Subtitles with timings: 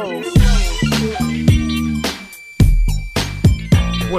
[0.00, 0.22] What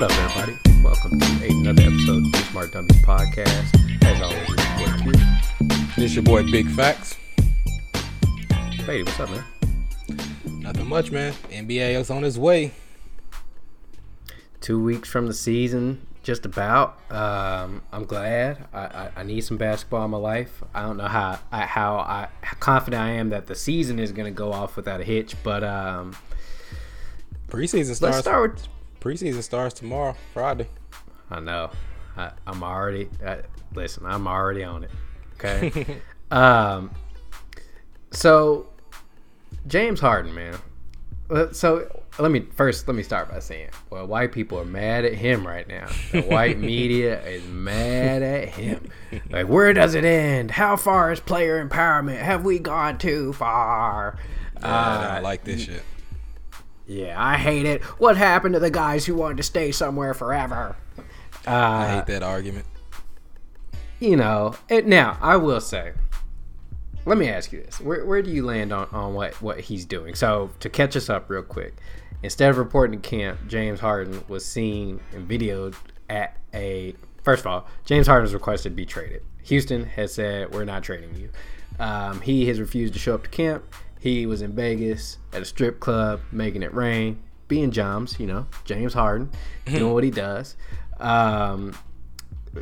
[0.03, 0.55] up, everybody?
[0.83, 4.03] Welcome to another episode of the Smart Dummies Podcast.
[4.03, 5.11] As always, it's your boy Q.
[5.97, 7.17] This your boy Big Facts.
[8.85, 9.43] Hey, what's up, man?
[10.59, 11.33] Nothing much, man.
[11.49, 12.73] NBA is on its way.
[14.59, 16.99] Two weeks from the season, just about.
[17.11, 18.67] Um, I'm glad.
[18.73, 20.63] I, I, I need some basketball in my life.
[20.73, 24.11] I don't know how I, how I how confident I am that the season is
[24.11, 26.15] going to go off without a hitch, but um,
[27.47, 28.01] Preseason starts.
[28.01, 28.67] let's start with
[28.99, 30.67] Preseason starts tomorrow, Friday.
[31.29, 31.71] I know.
[32.15, 33.09] I, I'm already.
[33.25, 33.39] I,
[33.73, 34.91] listen, I'm already on it.
[35.35, 36.01] Okay.
[36.31, 36.91] um.
[38.11, 38.67] So,
[39.67, 40.57] James Harden, man.
[41.31, 41.87] Uh, So
[42.19, 45.47] let me first let me start by saying, well, white people are mad at him
[45.47, 45.87] right now.
[46.11, 48.89] The white media is mad at him.
[49.29, 50.51] Like, where does it end?
[50.51, 52.17] How far is player empowerment?
[52.19, 54.17] Have we gone too far?
[54.61, 55.83] Yeah, I don't like this shit.
[56.85, 57.81] Yeah, I hate it.
[57.99, 60.75] What happened to the guys who wanted to stay somewhere forever?
[61.47, 62.65] Uh, I hate that argument.
[63.99, 65.93] you know, it, now I will say,
[67.05, 69.85] let me ask you this: where, where do you land on, on what what he's
[69.85, 70.15] doing?
[70.15, 71.75] So to catch us up real quick,
[72.23, 75.75] instead of reporting to camp, James Harden was seen and videoed
[76.09, 76.95] at a.
[77.23, 79.23] First of all, James Harden has requested to be traded.
[79.43, 81.29] Houston has said we're not trading you.
[81.79, 83.63] Um, he has refused to show up to camp.
[83.99, 88.47] He was in Vegas at a strip club, making it rain, being Joms, you know,
[88.65, 89.29] James Harden,
[89.65, 90.55] doing what he does.
[90.99, 91.75] Um,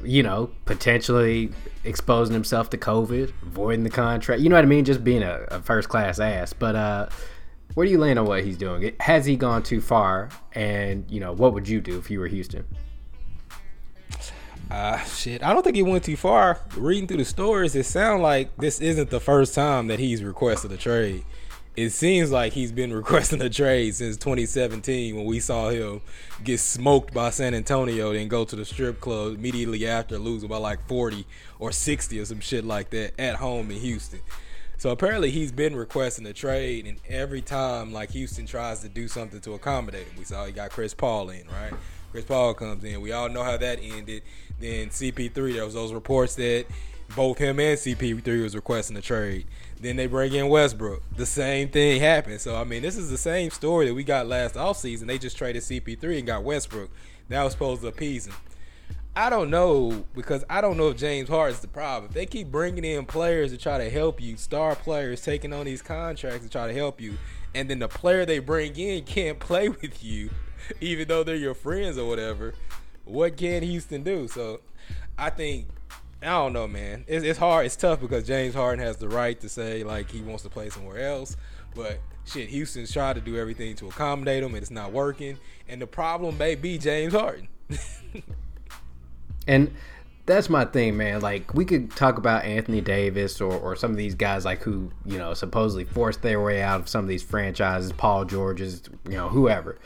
[0.04, 1.52] you know, potentially
[1.84, 4.42] exposing himself to COVID, avoiding the contract.
[4.42, 4.86] You know what I mean?
[4.86, 6.54] Just being a, a first class ass.
[6.54, 7.10] But uh,
[7.74, 8.96] where do you land on what he's doing?
[9.00, 10.30] Has he gone too far?
[10.54, 12.66] And you know, what would you do if you were Houston?
[14.70, 16.60] Uh, shit, I don't think he went too far.
[16.76, 20.72] Reading through the stories, it sounds like this isn't the first time that he's requested
[20.72, 21.26] a trade.
[21.76, 26.02] It seems like he's been requesting a trade since 2017 when we saw him
[26.44, 30.58] get smoked by San Antonio then go to the strip club immediately after losing by
[30.58, 31.26] like 40
[31.60, 34.20] or 60 or some shit like that at home in Houston.
[34.80, 39.10] So apparently he's been requesting a trade, and every time like Houston tries to do
[39.10, 41.74] something to accommodate him, we saw he got Chris Paul in, right?
[42.12, 43.02] Chris Paul comes in.
[43.02, 44.24] We all know how that ended.
[44.58, 46.66] Then CP3, there was those reports that
[47.16, 49.48] both him and CP3 was requesting a trade.
[49.80, 51.02] Then they bring in Westbrook.
[51.16, 52.42] The same thing happened.
[52.42, 55.08] So I mean, this is the same story that we got last offseason.
[55.08, 56.90] They just traded CP3 and got Westbrook.
[57.30, 58.36] That was supposed to appease him.
[59.16, 62.10] I don't know because I don't know if James Harden's the problem.
[62.10, 65.66] If they keep bringing in players to try to help you, star players taking on
[65.66, 67.18] these contracts to try to help you,
[67.54, 70.30] and then the player they bring in can't play with you,
[70.80, 72.54] even though they're your friends or whatever,
[73.06, 74.28] what can Houston do?
[74.28, 74.62] So
[75.18, 75.68] I think
[76.22, 77.06] I don't know, man.
[77.08, 77.66] It's, it's hard.
[77.66, 80.70] It's tough because James Harden has the right to say like he wants to play
[80.70, 81.38] somewhere else,
[81.76, 85.38] but shit, Houston's tried to do everything to accommodate him, and it's not working.
[85.68, 87.48] And the problem may be James Harden.
[89.50, 89.74] And
[90.28, 91.22] that's my thing, man.
[91.22, 94.92] Like we could talk about Anthony Davis or, or some of these guys like who,
[95.06, 99.18] you know, supposedly forced their way out of some of these franchises, Paul George's, you
[99.18, 99.80] know, whoever.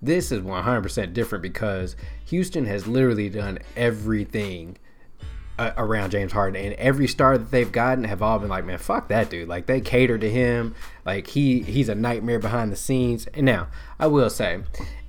[0.00, 1.96] This is 100% different because
[2.26, 4.78] Houston has literally done everything
[5.60, 8.78] uh, around James Harden, and every star that they've gotten have all been like, man,
[8.78, 9.46] fuck that dude.
[9.46, 10.74] Like they cater to him.
[11.04, 13.26] Like he he's a nightmare behind the scenes.
[13.34, 14.62] And now I will say,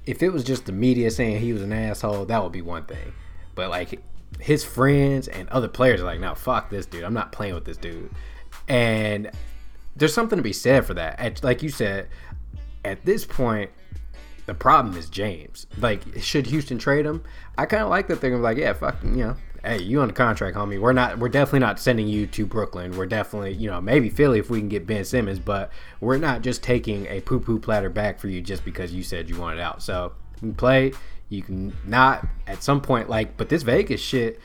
[0.06, 2.84] if it was just the media saying he was an asshole, that would be one
[2.84, 3.14] thing.
[3.56, 4.04] But like
[4.40, 7.06] his friends and other players are like, no, fuck this dude.
[7.06, 8.12] I'm not playing with this dude.
[8.68, 9.32] And
[9.96, 11.18] there's something to be said for that.
[11.18, 12.10] At, like you said,
[12.84, 13.70] at this point,
[14.48, 15.66] the problem is James.
[15.78, 17.24] Like, should Houston trade him?
[17.58, 20.02] I kind of like that they're gonna be like, yeah, fuck, you know, hey, you
[20.02, 20.80] on the contract, homie.
[20.80, 22.98] We're not, we're definitely not sending you to Brooklyn.
[22.98, 26.42] We're definitely, you know, maybe Philly if we can get Ben Simmons, but we're not
[26.42, 29.60] just taking a poo poo platter back for you just because you said you wanted
[29.60, 29.82] out.
[29.82, 30.94] So you can play.
[31.30, 34.40] You can not at some point like, but this Vegas shit.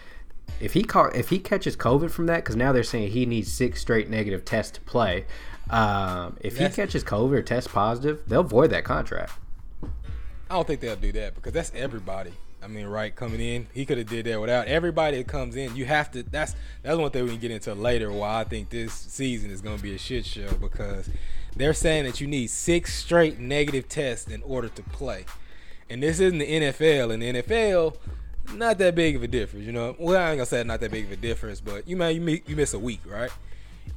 [0.61, 3.53] If he caught if he catches COVID from that, because now they're saying he needs
[3.53, 5.27] six straight negative tests to play.
[5.69, 9.33] Um, if That's- he catches COVID or tests positive, they'll void that contract.
[10.49, 12.33] I don't think they'll do that because that's everybody.
[12.67, 15.77] I mean, right, coming in, he could have did that without everybody that comes in.
[15.77, 16.25] You have to.
[16.25, 18.11] That's that's one thing we can get into later.
[18.11, 21.09] Why I think this season is going to be a shit show because
[21.55, 25.27] they're saying that you need six straight negative tests in order to play,
[25.89, 27.13] and this isn't the NFL.
[27.13, 27.99] In the NFL,
[28.55, 29.65] not that big of a difference.
[29.65, 31.97] You know, well, I ain't gonna say not that big of a difference, but you
[31.97, 33.31] might you you miss a week, right?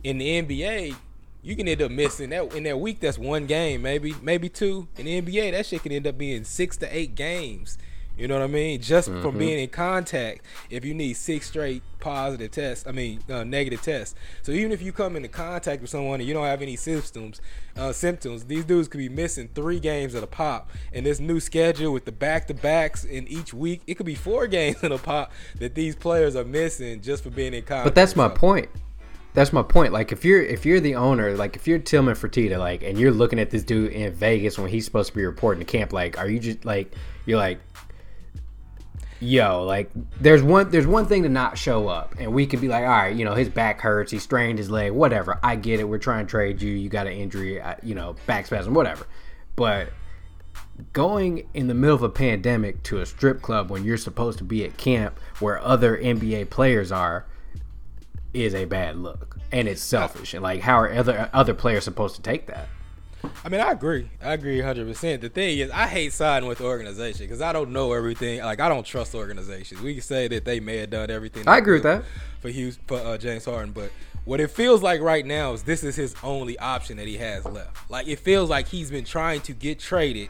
[0.04, 0.96] In the NBA,
[1.42, 3.00] you can end up missing that in that week.
[3.00, 4.88] That's one game, maybe maybe two.
[4.96, 7.80] In the NBA, that shit can end up being six to eight games.
[8.20, 8.82] You know what I mean?
[8.82, 9.22] Just Mm-hmm.
[9.22, 13.82] from being in contact, if you need six straight positive tests, I mean uh, negative
[13.82, 14.14] tests.
[14.42, 17.40] So even if you come into contact with someone and you don't have any symptoms,
[17.78, 20.70] uh, symptoms, these dudes could be missing three games at a pop.
[20.94, 24.16] And this new schedule with the back to backs in each week, it could be
[24.16, 27.86] four games in a pop that these players are missing just for being in contact.
[27.86, 28.68] But that's my point.
[29.36, 29.94] That's my point.
[29.94, 33.12] Like if you're if you're the owner, like if you're Tillman Fertitta, like and you're
[33.12, 36.18] looking at this dude in Vegas when he's supposed to be reporting to camp, like
[36.18, 36.94] are you just like
[37.28, 37.60] you're like
[39.22, 42.70] Yo, like there's one there's one thing to not show up, and we could be
[42.70, 45.38] like, all right, you know, his back hurts, he strained his leg, whatever.
[45.44, 45.84] I get it.
[45.84, 46.72] We're trying to trade you.
[46.72, 49.06] You got an injury, you know, back spasm, whatever.
[49.58, 49.92] But
[50.94, 54.46] going in the middle of a pandemic to a strip club when you're supposed to
[54.46, 57.26] be at camp where other NBA players are
[58.34, 60.34] is a bad look, and it's selfish.
[60.34, 62.70] And like, how are other other players supposed to take that?
[63.44, 64.10] I mean, I agree.
[64.22, 65.22] I agree 100%.
[65.22, 68.40] The thing is, I hate siding with the organization because I don't know everything.
[68.42, 69.82] Like, I don't trust organizations.
[69.82, 71.48] We can say that they may have done everything.
[71.48, 72.04] I agree with that.
[72.42, 73.92] For Hughes, for uh, James Harden, but
[74.26, 77.44] what it feels like right now is this is his only option that he has
[77.46, 77.90] left.
[77.90, 80.30] Like, it feels like he's been trying to get traded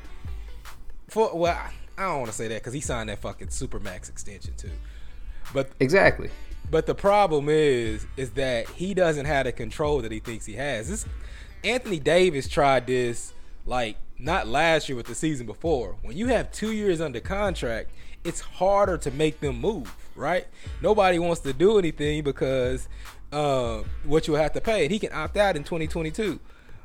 [1.07, 1.35] for.
[1.35, 1.55] Well,
[1.97, 4.71] I- don't want to say that because he signed that fucking supermax extension too.
[5.53, 6.29] But Exactly.
[6.71, 10.53] but the problem is, is that he doesn't have the control that he thinks he
[10.53, 10.87] has.
[10.89, 11.05] This
[11.63, 13.33] Anthony Davis tried this
[13.65, 15.95] like not last year, but the season before.
[16.01, 17.91] When you have two years under contract,
[18.23, 20.47] it's harder to make them move, right?
[20.81, 22.87] Nobody wants to do anything because
[23.31, 24.83] uh, what you have to pay.
[24.83, 26.39] And he can opt out in 2022.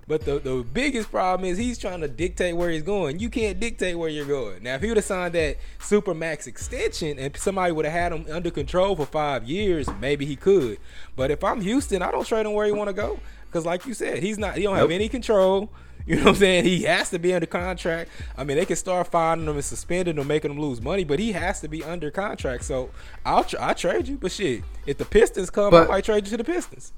[0.07, 3.21] But the, the biggest problem is he's trying to dictate where he's going.
[3.21, 4.63] You can't dictate where you're going.
[4.63, 8.13] Now, if he would have signed that super max extension and somebody would have had
[8.13, 10.79] him under control for five years, maybe he could.
[11.17, 13.19] But if I'm Houston, I don't trade him where he want to go
[13.55, 14.57] because, like you said, he's not.
[14.57, 15.71] He don't have any control.
[16.07, 16.65] You know what I'm saying?
[16.67, 18.11] He has to be under contract.
[18.37, 21.19] I mean, they can start finding him and suspending him, making him lose money, but
[21.19, 22.65] he has to be under contract.
[22.65, 22.91] So
[23.25, 26.27] I'll tr- I trade you, but shit, if the Pistons come, But- I might trade
[26.27, 26.93] you to the Pistons.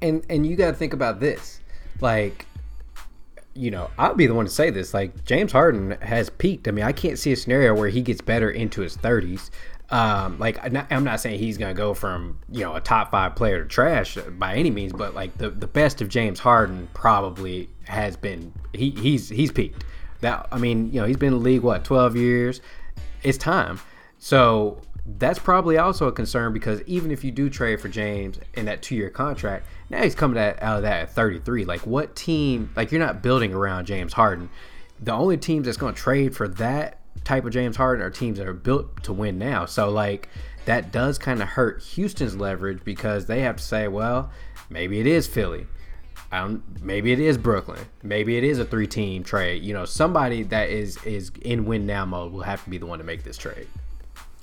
[0.00, 1.60] and and you got to think about this
[2.00, 2.46] like
[3.52, 6.70] you know i'll be the one to say this like james harden has peaked i
[6.70, 9.50] mean i can't see a scenario where he gets better into his 30s
[9.90, 13.62] um like I'm not, saying he's gonna go from you know a top five player
[13.62, 18.16] to trash by any means but like the the best of james harden probably has
[18.16, 19.84] been he he's he's peaked
[20.20, 22.60] that i mean you know he's been in the league what 12 years
[23.22, 23.80] it's time
[24.18, 24.80] so
[25.18, 28.82] that's probably also a concern because even if you do trade for James in that
[28.82, 31.64] two year contract, now he's coming out of that at 33.
[31.64, 34.50] Like, what team, like, you're not building around James Harden.
[35.00, 38.46] The only teams that's to trade for that type of James Harden are teams that
[38.46, 39.66] are built to win now.
[39.66, 40.28] So, like,
[40.64, 44.30] that does kind of hurt Houston's leverage because they have to say, well,
[44.68, 45.66] maybe it is Philly.
[46.32, 47.80] I don't, maybe it is Brooklyn.
[48.02, 49.62] Maybe it is a three team trade.
[49.64, 52.86] You know, somebody that is is in win now mode will have to be the
[52.86, 53.66] one to make this trade.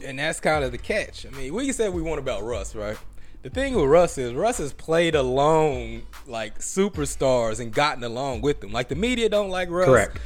[0.04, 1.26] And that's kind of the catch.
[1.26, 2.98] I mean, we can say we want about Russ, right?
[3.42, 8.60] The thing with Russ is Russ has played along like superstars and gotten along with
[8.60, 8.74] them.
[8.74, 9.86] Like the media don't like Russ.
[9.86, 10.18] Correct.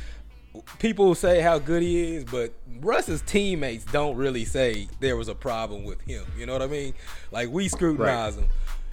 [0.80, 2.52] People say how good he is, but
[2.82, 6.26] Russ's teammates don't really say there was a problem with him.
[6.38, 6.94] You know what I mean?
[7.32, 8.48] Like we scrutinize him.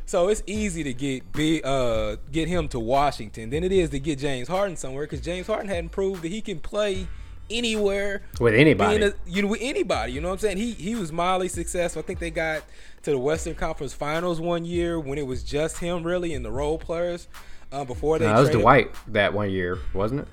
[0.06, 3.98] So it's easy to get big, uh, get him to Washington than it is to
[3.98, 7.06] get James Harden somewhere because James Harden hadn't proved that he can play
[7.50, 9.02] anywhere With anybody.
[9.04, 10.12] a, you know, with anybody.
[10.12, 10.56] You know what I'm saying?
[10.58, 12.00] He he was mildly successful.
[12.00, 12.62] I think they got
[13.02, 16.50] to the Western Conference Finals one year when it was just him really and the
[16.50, 17.28] role players.
[17.70, 20.28] Uh, before they No, that was traded- Dwight that one year, wasn't it?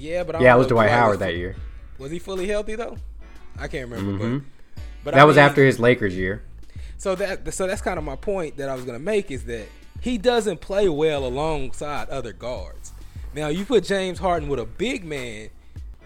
[0.00, 1.56] Yeah, but I Yeah, it was Dwight Howard was, that year.
[1.98, 2.96] Was he fully healthy though?
[3.58, 4.46] I can't remember, but mm-hmm.
[5.04, 6.42] but That I was mean, after his Lakers year.
[6.96, 9.66] So that so that's kind of my point that I was gonna make is that
[10.00, 12.92] he doesn't play well alongside other guards.
[13.34, 15.50] Now you put James Harden with a big man,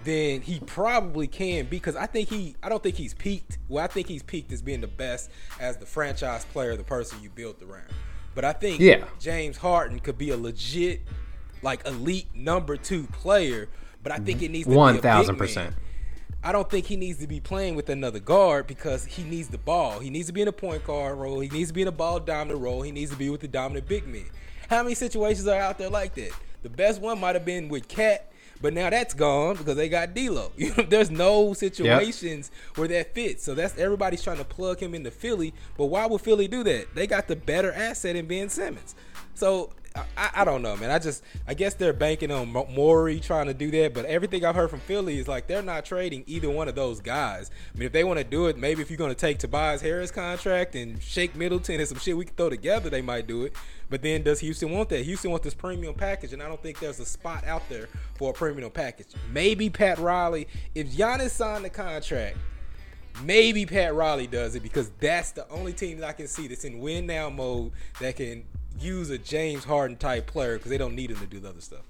[0.02, 3.58] then he probably can because I think he I don't think he's peaked.
[3.68, 7.22] Well, I think he's peaked as being the best as the franchise player, the person
[7.22, 7.92] you built around.
[8.34, 9.04] But I think Yeah.
[9.20, 11.02] James Harden could be a legit
[11.62, 13.68] like elite number two player.
[14.04, 15.74] But I think it needs to be a big thousand percent.
[16.44, 19.56] I don't think he needs to be playing with another guard because he needs the
[19.56, 19.98] ball.
[19.98, 21.40] He needs to be in a point guard role.
[21.40, 22.82] He needs to be in a ball dominant role.
[22.82, 24.26] He needs to be with the dominant big man.
[24.68, 26.32] How many situations are out there like that?
[26.62, 28.30] The best one might have been with Cat,
[28.60, 30.52] but now that's gone because they got D'Lo.
[30.58, 33.42] You know, there's no situations where that fits.
[33.42, 35.54] So that's everybody's trying to plug him into Philly.
[35.78, 36.94] But why would Philly do that?
[36.94, 38.94] They got the better asset in Ben Simmons.
[39.34, 40.90] So I, I, don't know, man.
[40.90, 44.56] I just I guess they're banking on Morey trying to do that, but everything I've
[44.56, 47.50] heard from Philly is like they're not trading either one of those guys.
[47.72, 49.80] I mean, if they want to do it, maybe if you're going to take Tobias
[49.80, 53.44] Harris contract and Shake Middleton and some shit we can throw together, they might do
[53.44, 53.54] it.
[53.88, 55.04] But then does Houston want that?
[55.04, 58.30] Houston wants this premium package, and I don't think there's a spot out there for
[58.30, 59.08] a premium package.
[59.30, 62.36] Maybe Pat Riley, if Giannis signed the contract
[63.22, 66.64] Maybe Pat Riley does it because that's the only team that I can see that's
[66.64, 67.70] in win now mode
[68.00, 68.44] that can
[68.80, 71.60] use a James Harden type player because they don't need him to do the other
[71.60, 71.82] stuff.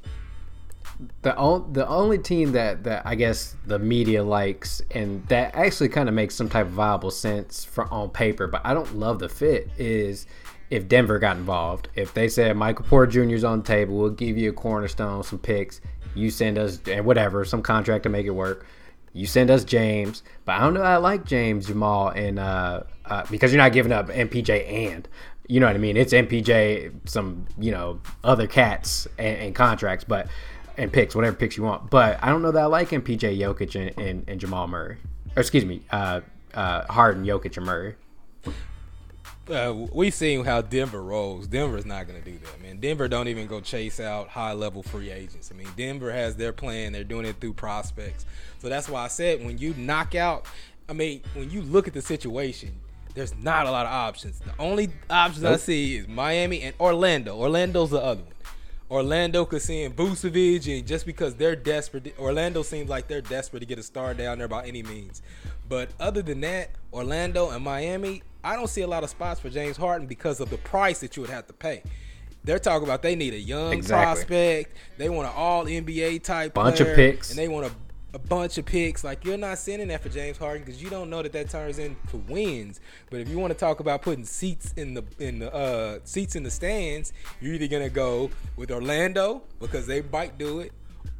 [1.23, 5.89] The only the only team that that I guess the media likes and that actually
[5.89, 9.19] kind of makes some type of viable sense for on paper, but I don't love
[9.19, 10.27] the fit is
[10.71, 11.89] if Denver got involved.
[11.97, 13.35] If they said Michael Porter Jr.
[13.35, 15.81] is on the table, we'll give you a cornerstone, some picks,
[16.15, 18.65] you send us and whatever, some contract to make it work
[19.15, 20.83] you send us James, but I don't know.
[20.83, 25.09] I like James Jamal and uh, uh, because you're not giving up MPJ and
[25.49, 25.97] you know what I mean.
[25.97, 30.29] It's MPJ, some you know other cats and, and contracts, but
[30.77, 31.91] and picks whatever picks you want.
[31.91, 34.97] But I don't know that I like MPJ, Jokic, and, and, and Jamal Murray.
[35.37, 36.21] Or excuse me, uh,
[36.53, 37.95] uh, Harden, Jokic, and Murray
[39.51, 41.47] uh, we've seen how Denver rolls.
[41.47, 42.79] Denver's not going to do that, man.
[42.79, 45.51] Denver don't even go chase out high level free agents.
[45.53, 46.93] I mean, Denver has their plan.
[46.93, 48.25] They're doing it through prospects.
[48.59, 50.47] So that's why I said when you knock out,
[50.89, 52.75] I mean, when you look at the situation,
[53.15, 54.41] there's not a lot of options.
[54.41, 55.55] The only options nope.
[55.55, 57.37] I see is Miami and Orlando.
[57.37, 58.33] Orlando's the other one.
[58.91, 63.67] Orlando could send Vucevic, and just because they're desperate, Orlando seems like they're desperate to
[63.67, 65.23] get a star down there by any means.
[65.69, 69.49] But other than that, Orlando and Miami, I don't see a lot of spots for
[69.49, 71.83] James Harden because of the price that you would have to pay.
[72.45, 74.27] They're talking about they need a young exactly.
[74.27, 74.77] prospect.
[74.99, 77.73] They want an all NBA type bunch player, of picks, and they want a,
[78.15, 79.05] a bunch of picks.
[79.05, 81.79] Like you're not sending that for James Harden because you don't know that that turns
[81.79, 82.81] into wins.
[83.11, 86.37] But if you want to talk about putting seats in the in the uh, seats
[86.37, 90.73] in the stands, you're either gonna go with Orlando because they might do it,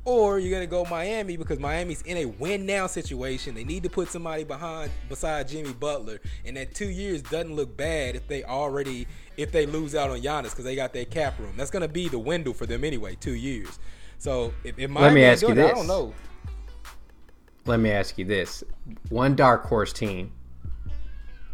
[0.05, 3.57] or you're gonna go Miami because Miami's in a win now situation.
[3.57, 7.77] They need to put somebody behind beside Jimmy Butler, and that two years doesn't look
[7.77, 11.41] bad if they already if they lose out on Giannis because they got their cap
[11.41, 11.55] room.
[11.57, 13.81] That's gonna be the window for them anyway, two years.
[14.19, 15.73] So if, if Miami let me ask you this.
[15.73, 16.15] I don't know.
[17.67, 18.63] Let me ask you this:
[19.09, 20.33] one dark horse team.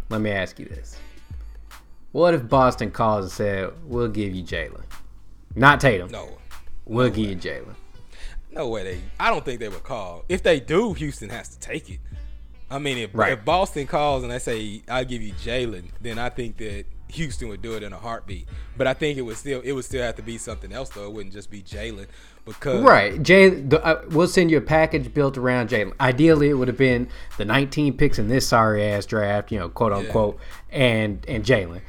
[0.08, 0.96] Let me ask you this:
[2.12, 4.82] What if Boston calls and said, "We'll give you Jaylen?
[5.54, 6.10] not Tatum"?
[6.10, 6.38] No,
[6.84, 7.30] we'll no give way.
[7.30, 7.74] you Jaylen.
[8.52, 9.00] No way they.
[9.20, 10.24] I don't think they would call.
[10.28, 12.00] If they do, Houston has to take it.
[12.70, 13.32] I mean, if, right.
[13.32, 17.48] if Boston calls and they say I'll give you Jaylen, then I think that Houston
[17.48, 18.48] would do it in a heartbeat.
[18.76, 21.04] But I think it would still it would still have to be something else though.
[21.04, 22.06] It wouldn't just be Jaylen
[22.54, 23.22] because right.
[23.22, 25.92] Jay, uh, we'll send you a package built around Jaylen.
[26.00, 29.68] Ideally, it would have been the 19 picks in this sorry ass draft, you know,
[29.68, 30.38] quote unquote,
[30.70, 30.78] yeah.
[30.78, 31.80] and and Jaylen.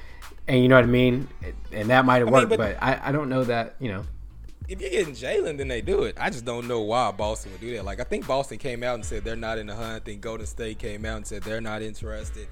[0.48, 1.28] And you know what I mean?
[1.72, 4.04] And that might have worked, mean, but, but I, I don't know that you know
[4.72, 6.16] if you're getting Jaylen, then they do it.
[6.18, 7.84] I just don't know why Boston would do that.
[7.84, 9.96] Like I think Boston came out and said they're not in the hunt.
[9.96, 12.48] I think Golden State came out and said they're not interested.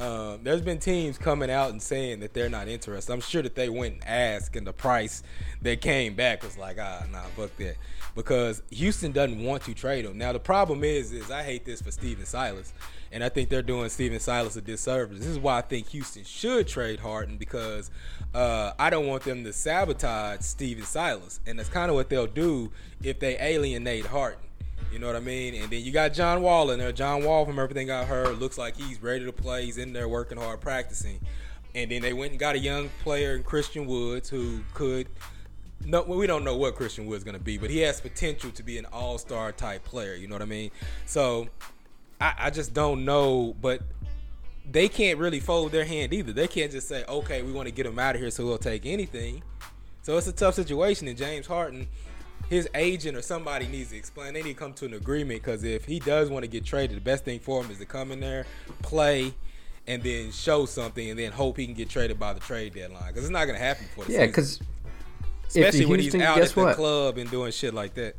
[0.00, 3.12] Um, there's been teams coming out and saying that they're not interested.
[3.12, 5.22] I'm sure that they went and asked, and the price
[5.60, 7.76] that came back was like, ah, nah, fuck that,
[8.14, 10.16] because Houston doesn't want to trade him.
[10.16, 12.72] Now the problem is, is I hate this for Stephen Silas,
[13.12, 15.18] and I think they're doing Stephen Silas a disservice.
[15.18, 17.90] This is why I think Houston should trade Harden because
[18.32, 22.26] uh, I don't want them to sabotage Stephen Silas, and that's kind of what they'll
[22.26, 24.40] do if they alienate Harden.
[24.92, 25.54] You know what I mean?
[25.54, 26.90] And then you got John Wall in there.
[26.90, 29.64] John Wall, from everything I heard, looks like he's ready to play.
[29.64, 31.20] He's in there working hard, practicing.
[31.74, 35.06] And then they went and got a young player in Christian Woods who could.
[35.84, 38.50] No, we don't know what Christian Woods is going to be, but he has potential
[38.50, 40.14] to be an all-star type player.
[40.14, 40.72] You know what I mean?
[41.06, 41.48] So
[42.20, 43.54] I, I just don't know.
[43.60, 43.82] But
[44.68, 46.32] they can't really fold their hand either.
[46.32, 48.58] They can't just say, okay, we want to get him out of here, so we'll
[48.58, 49.42] take anything.
[50.02, 51.06] So it's a tough situation.
[51.06, 51.86] And James Harden,
[52.50, 54.34] his agent or somebody needs to explain.
[54.34, 56.96] They need to come to an agreement because if he does want to get traded,
[56.96, 58.44] the best thing for him is to come in there,
[58.82, 59.32] play,
[59.86, 63.06] and then show something, and then hope he can get traded by the trade deadline.
[63.06, 64.60] Because it's not going to happen for the yeah, because
[65.48, 66.76] especially when he's out at the what?
[66.76, 68.16] club and doing shit like that.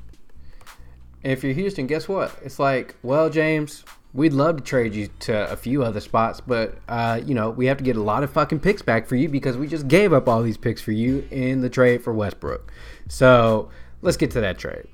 [1.24, 2.36] If you're Houston, guess what?
[2.42, 3.84] It's like, well, James,
[4.14, 7.68] We'd love to trade you to a few other spots, but uh, you know we
[7.68, 10.12] have to get a lot of fucking picks back for you because we just gave
[10.12, 12.74] up all these picks for you in the trade for Westbrook.
[13.08, 13.70] So
[14.02, 14.88] let's get to that trade.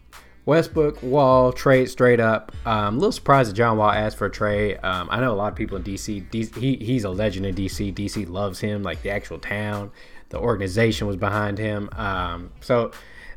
[0.45, 2.53] Westbrook Wall trade straight up.
[2.65, 4.79] Um, a little surprised that John Wall asked for a trade.
[4.81, 6.55] Um, I know a lot of people in DC, DC.
[6.55, 7.93] he, he's a legend in DC.
[7.93, 9.91] DC loves him, like the actual town.
[10.29, 11.89] The organization was behind him.
[11.91, 12.91] Um, so,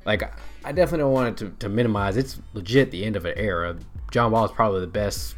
[0.05, 0.23] like,
[0.65, 2.17] I definitely don't want it to, to minimize.
[2.17, 3.77] It's legit the end of an era.
[4.13, 5.35] John Wall is probably the best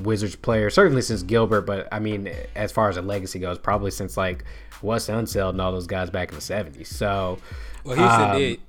[0.00, 3.92] Wizards player, certainly since Gilbert, but I mean, as far as a legacy goes, probably
[3.92, 4.44] since like
[4.82, 6.88] Wes Unseld and all those guys back in the '70s.
[6.88, 7.38] So,
[7.84, 8.60] well, Houston um, did.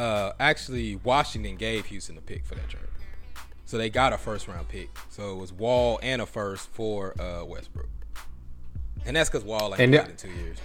[0.00, 2.84] Uh, actually, Washington gave Houston a pick for that trade,
[3.66, 4.88] so they got a first round pick.
[5.10, 7.90] So it was Wall and a first for uh, Westbrook,
[9.04, 10.56] and that's because Wall ain't played in two years.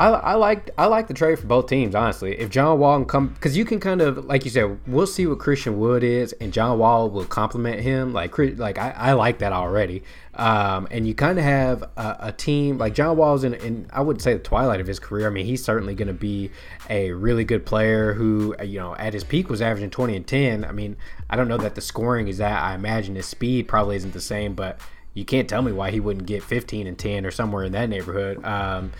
[0.00, 2.36] I, I like I like the trade for both teams honestly.
[2.36, 5.24] If John Wall can come, because you can kind of like you said, we'll see
[5.24, 8.12] what Christian Wood is, and John Wall will complement him.
[8.12, 10.02] Like like I, I like that already.
[10.34, 14.00] Um, and you kind of have a, a, team like John Wall's in, in I
[14.00, 15.28] wouldn't say the twilight of his career.
[15.28, 16.50] I mean, he's certainly going to be
[16.90, 20.64] a really good player who you know at his peak was averaging twenty and ten.
[20.64, 20.96] I mean,
[21.30, 22.60] I don't know that the scoring is that.
[22.60, 24.80] I imagine his speed probably isn't the same, but
[25.14, 27.88] you can't tell me why he wouldn't get fifteen and ten or somewhere in that
[27.88, 28.44] neighborhood.
[28.44, 28.90] Um,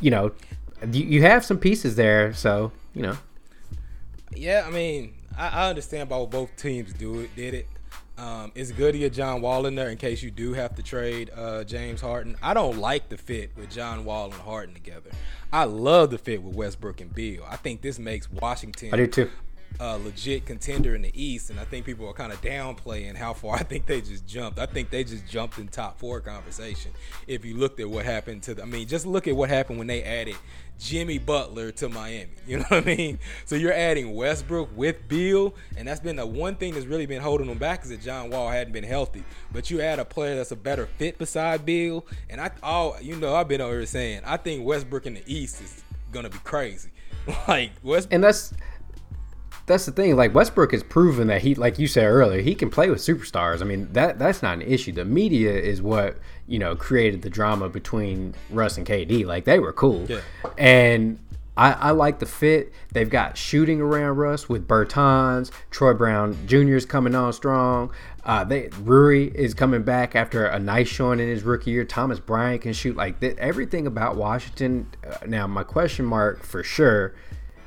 [0.00, 0.32] you know,
[0.90, 3.16] you, you have some pieces there, so you know.
[4.34, 7.66] Yeah, I mean, I, I understand about both teams do it, did it.
[8.18, 10.82] Um, it's good to get John Wall in there in case you do have to
[10.82, 12.36] trade uh, James Harden.
[12.42, 15.10] I don't like the fit with John Wall and Harden together.
[15.52, 17.44] I love the fit with Westbrook and Beal.
[17.48, 18.90] I think this makes Washington
[19.78, 23.32] A legit contender in the East, and I think people are kind of downplaying how
[23.34, 24.58] far I think they just jumped.
[24.58, 26.92] I think they just jumped in top four conversation.
[27.26, 29.78] If you looked at what happened to, the, I mean, just look at what happened
[29.78, 30.36] when they added
[30.78, 32.28] Jimmy Butler to Miami.
[32.46, 33.18] You know what I mean?
[33.44, 37.20] So you're adding Westbrook with Beal, and that's been the one thing that's really been
[37.20, 39.24] holding them back is that John Wall hadn't been healthy.
[39.52, 43.16] But you add a player that's a better fit beside Beal, and I, all you
[43.16, 46.90] know, I've been over saying I think Westbrook in the East is gonna be crazy.
[47.48, 48.54] like Westbrook, and that's
[49.66, 50.16] that's the thing.
[50.16, 53.60] Like Westbrook has proven that he, like you said earlier, he can play with superstars.
[53.60, 54.92] I mean, that that's not an issue.
[54.92, 59.26] The media is what you know created the drama between Russ and KD.
[59.26, 60.20] Like they were cool, yeah.
[60.56, 61.18] and
[61.56, 62.72] I, I like the fit.
[62.92, 66.76] They've got shooting around Russ with Bertans, Troy Brown Jr.
[66.76, 67.90] is coming on strong.
[68.24, 71.84] Uh, they Rui is coming back after a nice showing in his rookie year.
[71.84, 73.38] Thomas Bryant can shoot like that.
[73.38, 74.88] Everything about Washington.
[75.04, 77.14] Uh, now, my question mark for sure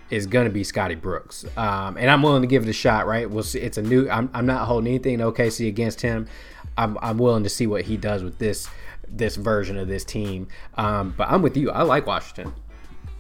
[0.10, 1.46] is going to be Scotty Brooks.
[1.58, 3.30] Um, and I'm willing to give it a shot, right?
[3.30, 3.60] We'll see.
[3.60, 6.28] It's a new, I'm, I'm not holding anything to OKC against him.
[6.78, 8.70] I'm, I'm willing to see what he does with this
[9.12, 10.48] this version of this team.
[10.76, 11.72] Um, but I'm with you.
[11.72, 12.54] I like Washington.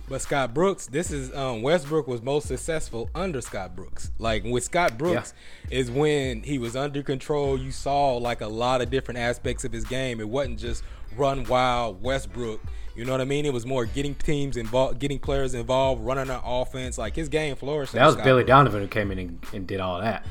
[0.07, 4.11] But Scott Brooks, this is um, Westbrook was most successful under Scott Brooks.
[4.17, 5.33] Like with Scott Brooks
[5.69, 5.79] yeah.
[5.79, 7.59] is when he was under control.
[7.59, 10.19] You saw like a lot of different aspects of his game.
[10.19, 10.83] It wasn't just
[11.15, 12.59] run wild Westbrook
[12.99, 13.45] you know what I mean?
[13.45, 16.97] It was more getting teams involved, getting players involved, running an offense.
[16.97, 17.93] Like his game flourished.
[17.93, 20.25] That was Billy Donovan who came in and, and, did all that.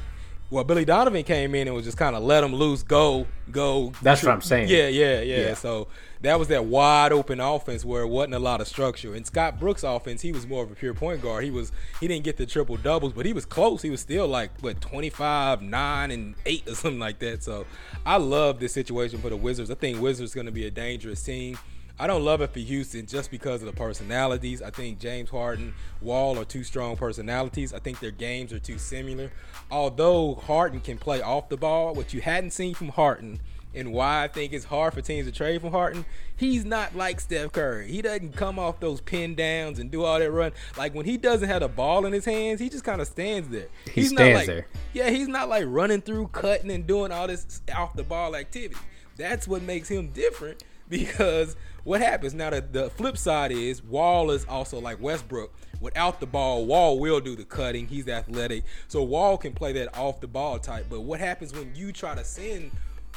[0.51, 3.95] Well, Billy Donovan came in and was just kind of let him loose, go, go.
[4.03, 4.69] That's what I'm saying.
[4.69, 5.55] Yeah, yeah, yeah, yeah.
[5.55, 5.89] So
[6.21, 9.15] that was that wide open offense where it wasn't a lot of structure.
[9.15, 11.45] In Scott Brooks' offense, he was more of a pure point guard.
[11.45, 13.81] He was he didn't get the triple doubles, but he was close.
[13.81, 17.43] He was still like what 25, 9 and 8 or something like that.
[17.43, 17.65] So
[18.05, 19.71] I love this situation for the Wizards.
[19.71, 21.57] I think Wizards going to be a dangerous team.
[22.01, 24.63] I don't love it for Houston just because of the personalities.
[24.63, 27.75] I think James Harden, Wall are two strong personalities.
[27.75, 29.33] I think their games are too similar.
[29.71, 33.41] Although Harden can play off the ball, what you hadn't seen from Harden
[33.75, 36.05] and why I think it's hard for teams to trade from Harden,
[36.37, 37.89] he's not like Steph Curry.
[37.89, 40.53] He doesn't come off those pin downs and do all that run.
[40.77, 43.49] Like when he doesn't have the ball in his hands, he just kind of stands
[43.49, 43.69] there.
[43.87, 44.67] He he's stands not like, there.
[44.93, 48.81] Yeah, he's not like running through, cutting, and doing all this off the ball activity.
[49.17, 51.57] That's what makes him different because
[51.89, 52.51] what happens now?
[52.51, 55.55] That the flip side is Wall is also like Westbrook.
[55.81, 57.87] Without the ball, Wall will do the cutting.
[57.87, 60.87] He's athletic, so Wall can play that off the ball type.
[60.91, 62.73] But what happens when you try to send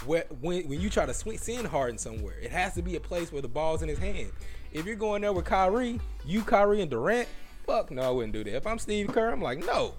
[0.05, 2.39] when when you try to swing send Harden somewhere?
[2.39, 4.31] It has to be a place where the ball's in his hand.
[4.71, 7.27] If you're going there with Kyrie, you Kyrie and Durant,
[7.65, 8.55] fuck no, I wouldn't do that.
[8.55, 9.95] If I'm Steve Kerr, I'm like, no,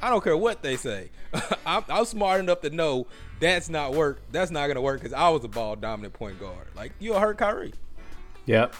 [0.00, 1.10] I don't care what they say.
[1.66, 3.08] I'm, I'm, smart enough to know
[3.40, 4.20] that's not work.
[4.30, 6.68] That's not gonna work because I was a ball dominant point guard.
[6.76, 7.72] Like you'll hurt Kyrie.
[8.46, 8.74] Yep.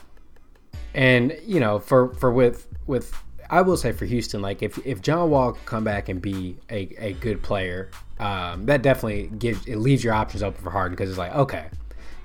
[0.95, 3.15] And you know, for for with with
[3.49, 6.89] I will say for Houston, like if if John Wall come back and be a,
[6.99, 11.11] a good player, um, that definitely gives it leaves your options open for Harden because
[11.11, 11.69] it's like okay,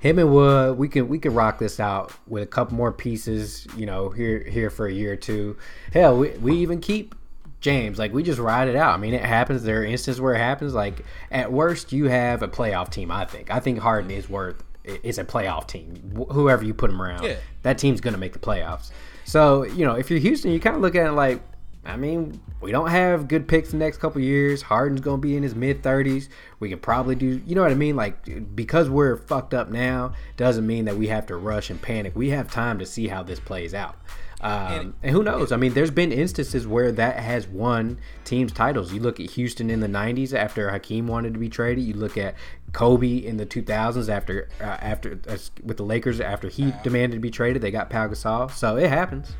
[0.00, 3.66] him and Wood, we can we can rock this out with a couple more pieces,
[3.76, 5.56] you know, here here for a year or two.
[5.92, 7.14] Hell, we, we even keep
[7.60, 7.98] James.
[7.98, 8.94] Like we just ride it out.
[8.94, 9.64] I mean, it happens.
[9.64, 10.72] There are instances where it happens.
[10.72, 13.10] Like at worst, you have a playoff team.
[13.10, 13.50] I think.
[13.50, 14.62] I think Harden is worth
[15.02, 16.26] is a playoff team.
[16.30, 17.36] Whoever you put them around, yeah.
[17.62, 18.90] that team's going to make the playoffs.
[19.24, 21.42] So you know, if you're Houston, you kind of look at it like,
[21.84, 24.62] I mean, we don't have good picks the next couple years.
[24.62, 26.28] Harden's gonna be in his mid thirties.
[26.60, 27.94] We can probably do, you know what I mean?
[27.94, 32.16] Like because we're fucked up now, doesn't mean that we have to rush and panic.
[32.16, 33.96] We have time to see how this plays out.
[34.40, 35.50] Um, and who knows?
[35.50, 38.92] I mean, there's been instances where that has won teams titles.
[38.92, 41.84] You look at Houston in the '90s after Hakeem wanted to be traded.
[41.84, 42.34] You look at
[42.72, 47.20] Kobe in the 2000s after uh, after uh, with the Lakers after he demanded to
[47.20, 47.62] be traded.
[47.62, 49.34] They got Pau Gasol, so it happens.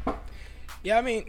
[0.83, 1.25] Yeah, I mean,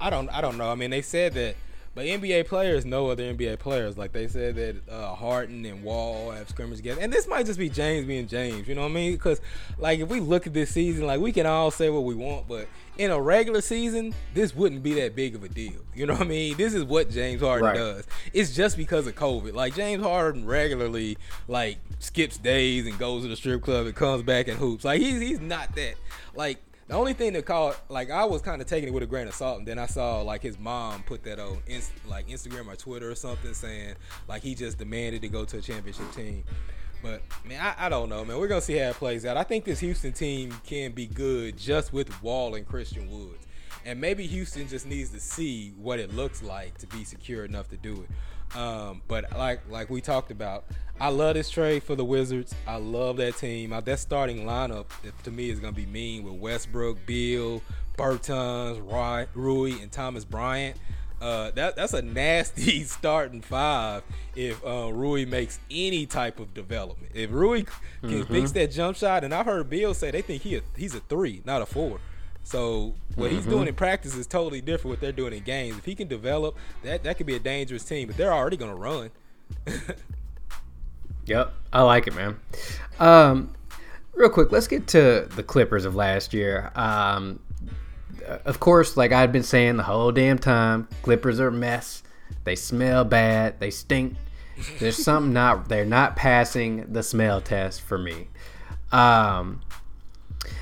[0.00, 0.70] I don't I don't know.
[0.70, 1.56] I mean, they said that
[1.94, 3.98] but NBA players know other NBA players.
[3.98, 7.58] Like they said that uh, Harden and Wall have scrimmage together, and this might just
[7.58, 8.68] be James being James.
[8.68, 9.12] You know what I mean?
[9.12, 9.40] Because
[9.78, 12.46] like if we look at this season, like we can all say what we want,
[12.46, 15.80] but in a regular season, this wouldn't be that big of a deal.
[15.94, 16.56] You know what I mean?
[16.56, 17.76] This is what James Harden right.
[17.76, 18.06] does.
[18.32, 19.54] It's just because of COVID.
[19.54, 24.22] Like James Harden regularly like skips days and goes to the strip club and comes
[24.22, 24.84] back and hoops.
[24.84, 25.94] Like he's he's not that.
[26.34, 29.06] Like the only thing that caught, like, I was kind of taking it with a
[29.06, 32.26] grain of salt, and then I saw like his mom put that on, inst- like
[32.26, 33.94] Instagram or Twitter or something, saying
[34.26, 36.42] like he just demanded to go to a championship team.
[37.00, 38.38] But man, I, I don't know, man.
[38.38, 39.36] We're gonna see how it plays out.
[39.36, 43.46] I think this Houston team can be good just with Wall and Christian Woods,
[43.84, 47.68] and maybe Houston just needs to see what it looks like to be secure enough
[47.68, 48.08] to do it.
[48.54, 50.64] Um, but like like we talked about,
[51.00, 52.54] I love this trade for the Wizards.
[52.66, 53.70] I love that team.
[53.84, 54.86] That starting lineup
[55.24, 57.62] to me is gonna be mean with Westbrook, Beal,
[57.96, 60.76] Bertans, Roy, Rui, and Thomas Bryant.
[61.20, 64.02] Uh, that that's a nasty starting five
[64.34, 67.12] if uh, Rui makes any type of development.
[67.14, 67.64] If Rui
[68.00, 68.32] can mm-hmm.
[68.32, 71.00] fix that jump shot, and I've heard Beal say they think he a, he's a
[71.00, 72.00] three, not a four.
[72.50, 73.36] So what mm-hmm.
[73.36, 75.78] he's doing in practice is totally different what they're doing in games.
[75.78, 78.08] If he can develop, that that could be a dangerous team.
[78.08, 79.10] But they're already going to run.
[81.26, 82.40] yep, I like it, man.
[82.98, 83.54] Um,
[84.14, 86.72] real quick, let's get to the Clippers of last year.
[86.74, 87.38] Um,
[88.44, 92.02] of course, like I've been saying the whole damn time, Clippers are a mess.
[92.42, 93.60] They smell bad.
[93.60, 94.16] They stink.
[94.80, 95.68] There's something not.
[95.68, 98.26] They're not passing the smell test for me.
[98.90, 99.60] Um,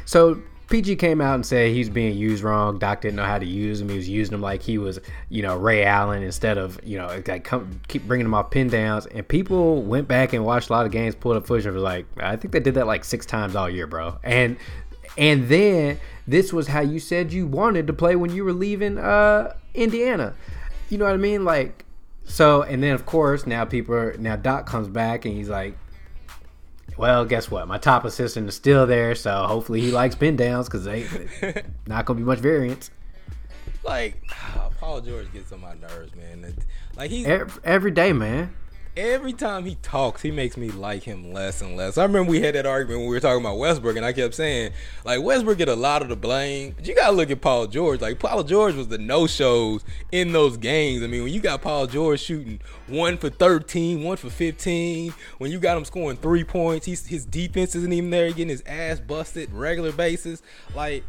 [0.04, 2.78] so PG came out and said he's being used wrong.
[2.78, 3.88] Doc didn't know how to use him.
[3.88, 4.98] He was using him like he was,
[5.30, 8.68] you know, Ray Allen instead of, you know, like come, keep bringing him off pin
[8.68, 9.06] downs.
[9.06, 11.82] And people went back and watched a lot of games, pulled up footage, and was
[11.82, 14.18] like, I think they did that like six times all year, bro.
[14.22, 14.58] And
[15.16, 18.98] and then this was how you said you wanted to play when you were leaving
[18.98, 20.34] uh, Indiana.
[20.90, 21.44] You know what I mean?
[21.46, 21.86] Like,
[22.24, 25.78] so and then of course now people are now Doc comes back and he's like,
[26.98, 27.66] well, guess what?
[27.66, 31.06] My top assistant is still there, so hopefully he likes pin downs because they
[31.86, 32.90] not gonna be much variance.
[33.82, 34.22] Like
[34.56, 36.54] oh, Paul George gets on my nerves, man.
[36.96, 38.54] Like he's every, every day, man
[38.98, 41.96] every time he talks, he makes me like him less and less.
[41.96, 44.34] I remember we had that argument when we were talking about Westbrook, and I kept
[44.34, 44.72] saying,
[45.04, 46.74] like, Westbrook get a lot of the blame.
[46.76, 48.00] But you gotta look at Paul George.
[48.00, 51.04] Like, Paul George was the no shows in those games.
[51.04, 55.52] I mean, when you got Paul George shooting one for 13, one for 15, when
[55.52, 58.98] you got him scoring three points, he's, his defense isn't even there, getting his ass
[58.98, 60.42] busted regular basis.
[60.74, 61.04] Like,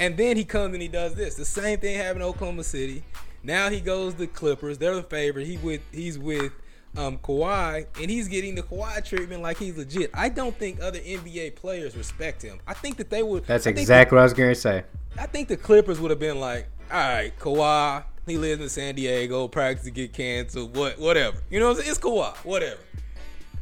[0.00, 1.34] and then he comes and he does this.
[1.34, 3.04] The same thing happened in Oklahoma City.
[3.42, 4.78] Now he goes to Clippers.
[4.78, 5.46] They're the favorite.
[5.46, 6.50] He with he's with
[6.96, 10.10] um, Kawhi, and he's getting the Kawhi treatment like he's legit.
[10.14, 12.60] I don't think other NBA players respect him.
[12.66, 13.44] I think that they would.
[13.46, 14.84] That's exactly the, what I was going to say.
[15.18, 18.94] I think the Clippers would have been like, all right, Kawhi, he lives in San
[18.94, 21.38] Diego, practice to get canceled, what, whatever.
[21.50, 21.86] You know, what?
[21.86, 22.80] it's Kawhi, whatever.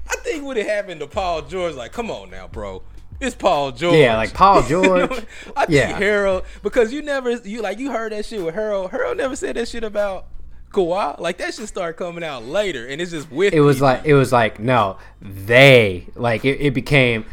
[0.09, 2.83] I think what it happened to Paul George, like, come on now, bro.
[3.21, 3.97] It's Paul George.
[3.97, 5.11] Yeah, like Paul George.
[5.11, 5.23] you know,
[5.57, 5.87] I yeah.
[5.87, 8.91] think Harrell because you never you like you heard that shit with Harrell.
[8.91, 10.27] Harrell never said that shit about
[10.73, 13.53] Kawhi, like that should start coming out later, and it's just with.
[13.55, 13.89] It was people.
[13.89, 17.25] like it was like no, they like it, it became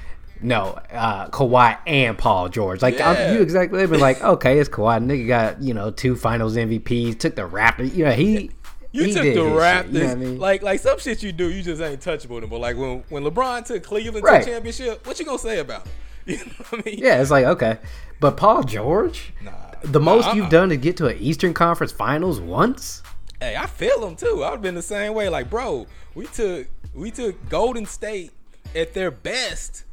[0.41, 2.82] no uh Kawhi and Paul George.
[2.82, 3.34] Like yeah.
[3.34, 5.04] you exactly they've been like okay, it's Kawhi.
[5.04, 7.93] Nigga got you know two Finals MVPs, took the Raptors.
[7.95, 8.52] You know he.
[8.91, 10.39] You he took the Raptors, you know I mean?
[10.39, 13.63] like like some shit you do, you just ain't touchable But Like when when LeBron
[13.63, 14.39] took Cleveland right.
[14.39, 15.93] to the championship, what you gonna say about him?
[16.25, 16.99] You know what I mean?
[16.99, 17.78] Yeah, it's like okay,
[18.19, 19.52] but Paul George, nah,
[19.84, 23.04] the most nah, you've done to get to an Eastern Conference Finals once.
[23.39, 24.43] Hey, I feel them too.
[24.43, 25.30] I've been the same way.
[25.30, 28.32] Like, bro, we took we took Golden State
[28.75, 29.86] at their best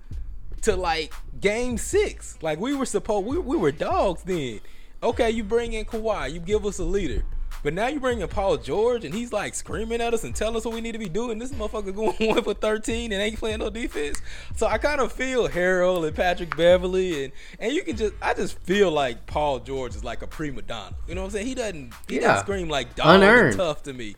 [0.63, 2.39] to like game six.
[2.43, 4.61] Like we were supposed we, we were dogs then.
[5.03, 7.23] Okay, you bring in Kawhi, you give us a leader.
[7.63, 10.57] But now you bring in Paul George and he's like screaming at us and telling
[10.57, 11.39] us what we need to be doing.
[11.39, 14.21] This motherfucker going one for 13 and ain't playing no defense.
[14.55, 18.35] So I kind of feel Harrell and Patrick Beverley and and you can just I
[18.35, 20.95] just feel like Paul George is like a prima donna.
[21.09, 21.47] You know what I'm saying?
[21.47, 22.21] He doesn't he yeah.
[22.23, 24.17] doesn't scream like dog tough to me.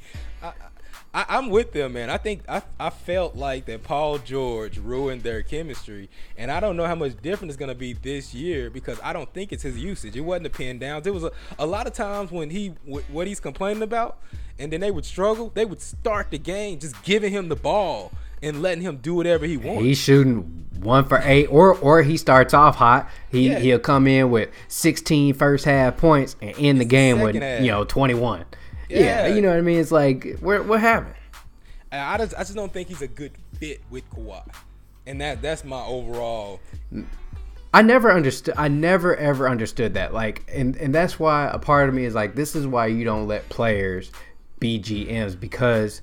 [1.15, 2.11] I, am with them, man.
[2.11, 6.77] I think I, I felt like that Paul George ruined their chemistry, and I don't
[6.77, 9.79] know how much different it's gonna be this year because I don't think it's his
[9.79, 10.17] usage.
[10.17, 11.07] It wasn't the pin downs.
[11.07, 14.19] It was a, a lot of times when he what he's complaining about,
[14.59, 15.51] and then they would struggle.
[15.55, 19.47] They would start the game just giving him the ball and letting him do whatever
[19.47, 19.83] he wants.
[19.83, 23.09] He's shooting one for eight, or or he starts off hot.
[23.31, 23.59] He yeah.
[23.59, 27.63] he'll come in with 16 first half points and end the game with half.
[27.63, 28.45] you know 21.
[28.89, 29.27] Yeah.
[29.27, 29.35] yeah.
[29.35, 29.79] you know what I mean.
[29.79, 31.15] It's like what what happened?
[31.91, 34.43] I just I just don't think he's a good fit with Kawhi,
[35.07, 36.61] and that that's my overall.
[37.73, 38.55] I never understood.
[38.57, 40.13] I never ever understood that.
[40.13, 43.05] Like, and and that's why a part of me is like, this is why you
[43.05, 44.11] don't let players
[44.59, 46.03] be GMs because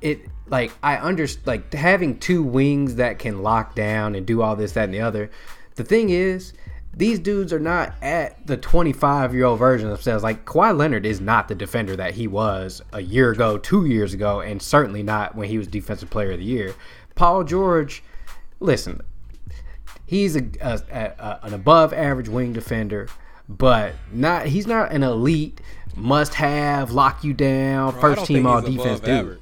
[0.00, 4.56] it like I understand like having two wings that can lock down and do all
[4.56, 5.30] this that and the other.
[5.74, 6.52] The thing is,
[6.94, 10.22] these dudes are not at the 25 year old version of themselves.
[10.22, 14.12] Like Kawhi Leonard is not the defender that he was a year ago, two years
[14.12, 16.74] ago, and certainly not when he was Defensive Player of the Year.
[17.14, 18.02] Paul George,
[18.60, 19.00] listen,
[20.06, 23.08] he's a, a, a an above average wing defender,
[23.48, 25.60] but not he's not an elite
[25.96, 29.40] must have lock you down Bro, first team all defense dude.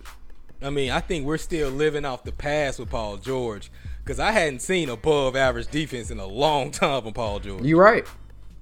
[0.63, 3.71] I mean, I think we're still living off the past with Paul George
[4.05, 7.65] because I hadn't seen above average defense in a long time from Paul George.
[7.65, 8.07] You're right.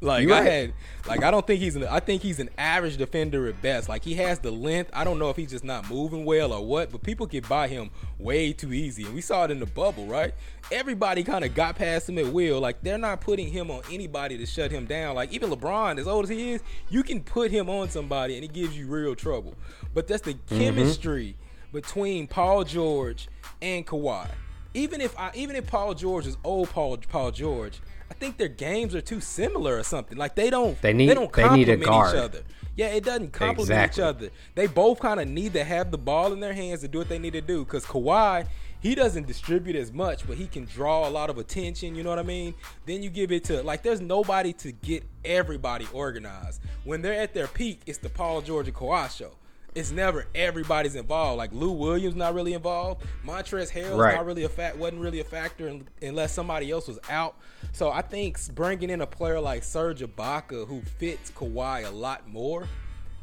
[0.01, 0.51] Like You're I right.
[0.53, 0.73] had,
[1.09, 1.85] like I don't think he's an.
[1.85, 3.89] I think he's an average defender at best.
[3.89, 4.91] Like he has the length.
[4.95, 7.67] I don't know if he's just not moving well or what, but people get by
[7.67, 10.35] him way too easy, and we saw it in the bubble, right?
[10.71, 12.61] Everybody kind of got past him at will.
[12.61, 15.17] Like they're not putting him on anybody to shut him down.
[15.17, 18.45] Like even LeBron, as old as he is, you can put him on somebody and
[18.45, 19.55] it gives you real trouble.
[19.95, 20.59] But that's the mm-hmm.
[20.59, 21.35] chemistry
[21.73, 23.29] between Paul George
[23.61, 24.29] and Kawhi.
[24.79, 28.49] Even if I, even if Paul George is old Paul Paul George, I think their
[28.49, 30.17] games are too similar or something.
[30.17, 32.43] Like they don't they need they don't complement they need each other.
[32.77, 34.03] Yeah, it doesn't complement exactly.
[34.03, 34.31] each other.
[34.55, 37.09] They both kind of need to have the ball in their hands to do what
[37.09, 37.65] they need to do.
[37.65, 38.47] Because Kawhi,
[38.79, 41.97] he doesn't distribute as much, but he can draw a lot of attention.
[41.97, 42.55] You know what I mean?
[42.87, 46.63] Then you give it to like there's nobody to get everybody organized.
[46.85, 49.33] When they're at their peak, it's the Paul George and Kawhi show
[49.79, 51.39] it's never everybody's involved.
[51.39, 53.05] Like Lou Williams not really involved.
[53.25, 54.15] Montrezl Harrell's right.
[54.17, 57.37] not really a fact wasn't really a factor in, unless somebody else was out.
[57.73, 62.29] So I think bringing in a player like Serge Ibaka who fits Kawhi a lot
[62.29, 62.67] more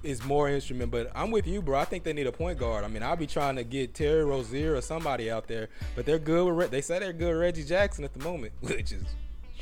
[0.01, 0.91] is more instrument.
[0.91, 1.77] But I'm with you, bro.
[1.77, 2.85] I think they need a point guard.
[2.85, 6.19] I mean, I'll be trying to get Terry Rozier or somebody out there, but they're
[6.19, 6.71] good with.
[6.71, 9.03] They say they're good with Reggie Jackson at the moment, which is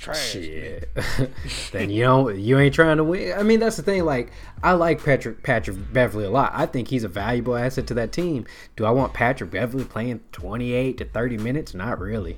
[0.04, 0.32] trash.
[0.32, 0.89] Shit.
[1.72, 3.38] then you know you ain't trying to win.
[3.38, 4.06] I mean, that's the thing.
[4.06, 6.52] Like, I like Patrick Patrick Beverley a lot.
[6.54, 8.46] I think he's a valuable asset to that team.
[8.76, 11.74] Do I want Patrick Beverley playing twenty eight to thirty minutes?
[11.74, 12.38] Not really.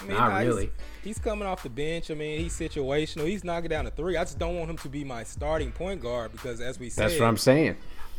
[0.00, 0.70] I mean, Not really.
[1.02, 2.10] He's, he's coming off the bench.
[2.10, 3.26] I mean, he's situational.
[3.26, 4.16] He's knocking down a three.
[4.16, 7.08] I just don't want him to be my starting point guard because, as we said,
[7.08, 7.76] that's what I'm saying.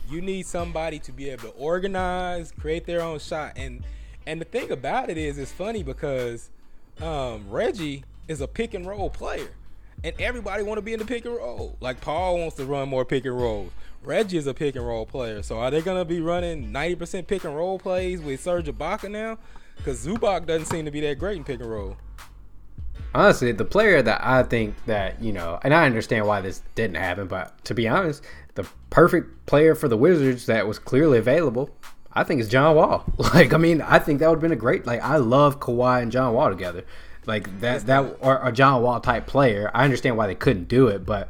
[0.10, 3.84] You need somebody to be able to organize, create their own shot, and
[4.26, 6.50] and the thing about it is, it's funny because
[7.02, 9.50] um, Reggie is a pick and roll player.
[10.04, 11.78] And everybody want to be in the pick and roll.
[11.80, 13.72] Like Paul wants to run more pick and rolls.
[14.04, 15.42] Reggie is a pick and roll player.
[15.42, 19.38] So are they gonna be running 90% pick and roll plays with Serge Ibaka now?
[19.78, 21.98] Because Zubac doesn't seem to be that great in pick and roll.
[23.16, 26.98] Honestly, the player that I think that, you know, and I understand why this didn't
[26.98, 28.24] happen, but to be honest,
[28.56, 31.70] the perfect player for the Wizards that was clearly available,
[32.14, 33.06] I think is John Wall.
[33.18, 36.02] Like, I mean, I think that would have been a great like I love Kawhi
[36.02, 36.84] and John Wall together.
[37.26, 39.72] Like that that or a John Wall type player.
[39.74, 41.30] I understand why they couldn't do it, but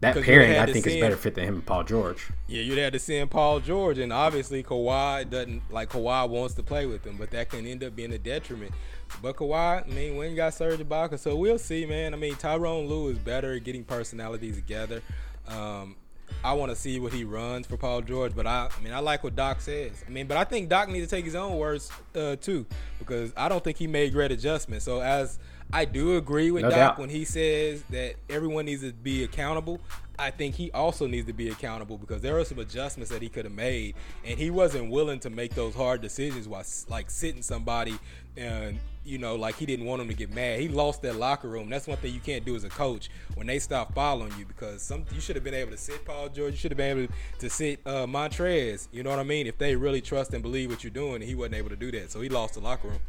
[0.00, 2.28] that pairing I think is better fit than him and Paul George.
[2.46, 6.62] Yeah, you'd have to send Paul George, and obviously Kawhi doesn't like Kawhi wants to
[6.62, 8.72] play with him, but that can end up being a detriment.
[9.20, 12.14] But Kawhi, I mean, when you got Serge Ibaka, so we'll see, man.
[12.14, 15.02] I mean, Tyronn Lue is better at getting personalities together.
[15.48, 15.96] Um,
[16.42, 19.00] I want to see what he runs for Paul George, but I, I mean, I
[19.00, 20.02] like what Doc says.
[20.06, 22.66] I mean, but I think Doc needs to take his own words uh, too,
[22.98, 24.84] because I don't think he made great adjustments.
[24.84, 25.38] So as
[25.72, 26.98] I do agree with no Doc doubt.
[26.98, 29.80] when he says that everyone needs to be accountable.
[30.20, 33.30] I think he also needs to be accountable because there are some adjustments that he
[33.30, 37.42] could have made, and he wasn't willing to make those hard decisions while like sitting
[37.42, 37.98] somebody
[38.36, 40.60] and you know like he didn't want them to get mad.
[40.60, 41.70] He lost that locker room.
[41.70, 44.82] That's one thing you can't do as a coach when they stop following you because
[44.82, 46.52] some you should have been able to sit Paul George.
[46.52, 48.88] You should have been able to sit uh, Montrez.
[48.92, 49.46] You know what I mean?
[49.46, 51.90] If they really trust and believe what you're doing, and he wasn't able to do
[51.92, 53.00] that, so he lost the locker room.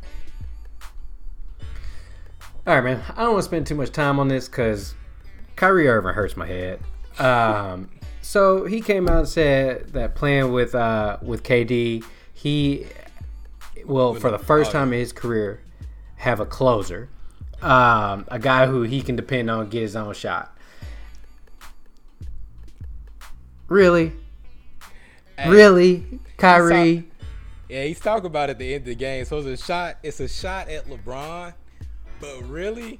[2.65, 3.03] All right, man.
[3.15, 4.93] I don't want to spend too much time on this because
[5.55, 6.79] Kyrie Irving hurts my head.
[7.19, 7.89] Um,
[8.21, 12.85] so he came out and said that playing with uh, with KD, he
[13.85, 15.61] will for the first time in his career
[16.17, 17.09] have a closer,
[17.61, 20.55] um, a guy who he can depend on get his own shot.
[23.67, 24.11] Really,
[25.37, 27.07] hey, really, Kyrie.
[27.69, 29.23] Yeah, he's talking about at the end of the game.
[29.25, 29.97] So it's a shot.
[30.03, 31.53] It's a shot at LeBron,
[32.19, 32.99] but really,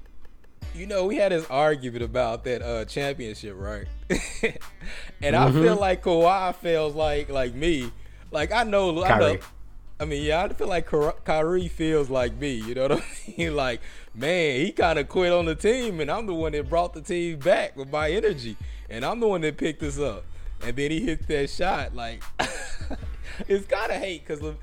[0.76, 3.88] you know, we had this argument about that uh, championship, right?
[4.10, 5.36] and mm-hmm.
[5.36, 7.92] I feel like Kawhi feels like like me.
[8.32, 9.26] Like I know, Kyrie.
[9.26, 9.40] I know.
[10.02, 10.88] I mean, yeah, I feel like
[11.26, 12.56] Kyrie feels like me.
[12.56, 13.04] You know what I
[13.38, 13.56] mean?
[13.56, 13.82] Like,
[14.16, 17.02] man, he kind of quit on the team, and I'm the one that brought the
[17.02, 18.58] team back with my energy,
[18.90, 20.24] and I'm the one that picked us up.
[20.64, 21.96] And then he hit that shot.
[21.96, 22.24] Like,
[23.48, 24.56] it's kind of hate because,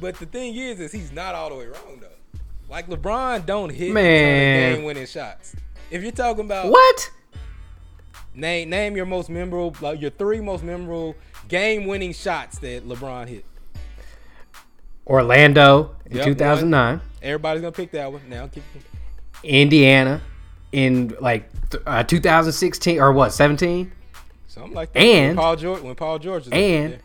[0.00, 2.08] but the thing is, is he's not all the way wrong though.
[2.68, 5.54] Like LeBron don't hit man game winning shots.
[5.90, 7.10] If you're talking about what
[8.34, 11.14] name name your most memorable, like your three most memorable
[11.48, 13.44] game winning shots that LeBron hit.
[15.06, 16.98] Orlando in yep, 2009.
[16.98, 17.06] One.
[17.22, 18.22] Everybody's gonna pick that one.
[18.28, 18.62] Now keep.
[19.42, 20.22] Indiana
[20.74, 21.48] in like
[21.86, 23.92] uh, 2016 or what 17
[24.48, 26.98] something like that and when paul george when paul george and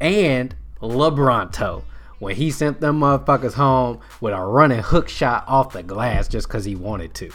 [0.00, 1.82] and lebronto
[2.20, 6.46] when he sent them motherfuckers home with a running hook shot off the glass just
[6.46, 7.32] because he wanted to.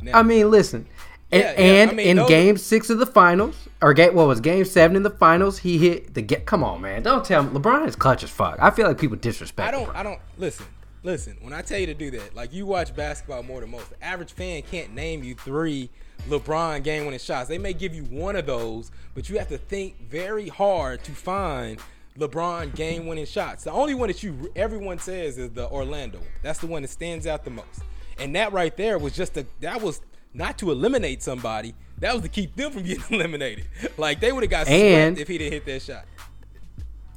[0.00, 0.86] Now, I mean, listen.
[1.32, 2.28] Yeah, and, yeah, and I mean, in those...
[2.28, 5.76] game six of the finals, or game what was game seven in the finals, he
[5.76, 6.46] hit the get.
[6.46, 7.02] Come on, man!
[7.02, 8.58] Don't tell me LeBron is clutch as fuck.
[8.60, 9.68] I feel like people disrespect.
[9.68, 9.88] I don't.
[9.88, 9.96] LeBron.
[9.96, 10.66] I don't listen.
[11.02, 13.90] Listen, when I tell you to do that, like you watch basketball more than most.
[13.90, 15.90] The average fan can't name you three
[16.28, 17.48] LeBron game winning shots.
[17.48, 21.12] They may give you one of those, but you have to think very hard to
[21.12, 21.78] find
[22.18, 23.64] LeBron game winning shots.
[23.64, 26.20] The only one that you everyone says is the Orlando.
[26.42, 27.82] That's the one that stands out the most.
[28.18, 30.00] And that right there was just a that was
[30.34, 31.74] not to eliminate somebody.
[31.98, 33.66] That was to keep them from getting eliminated.
[33.96, 36.04] Like they would have got swept if he didn't hit that shot.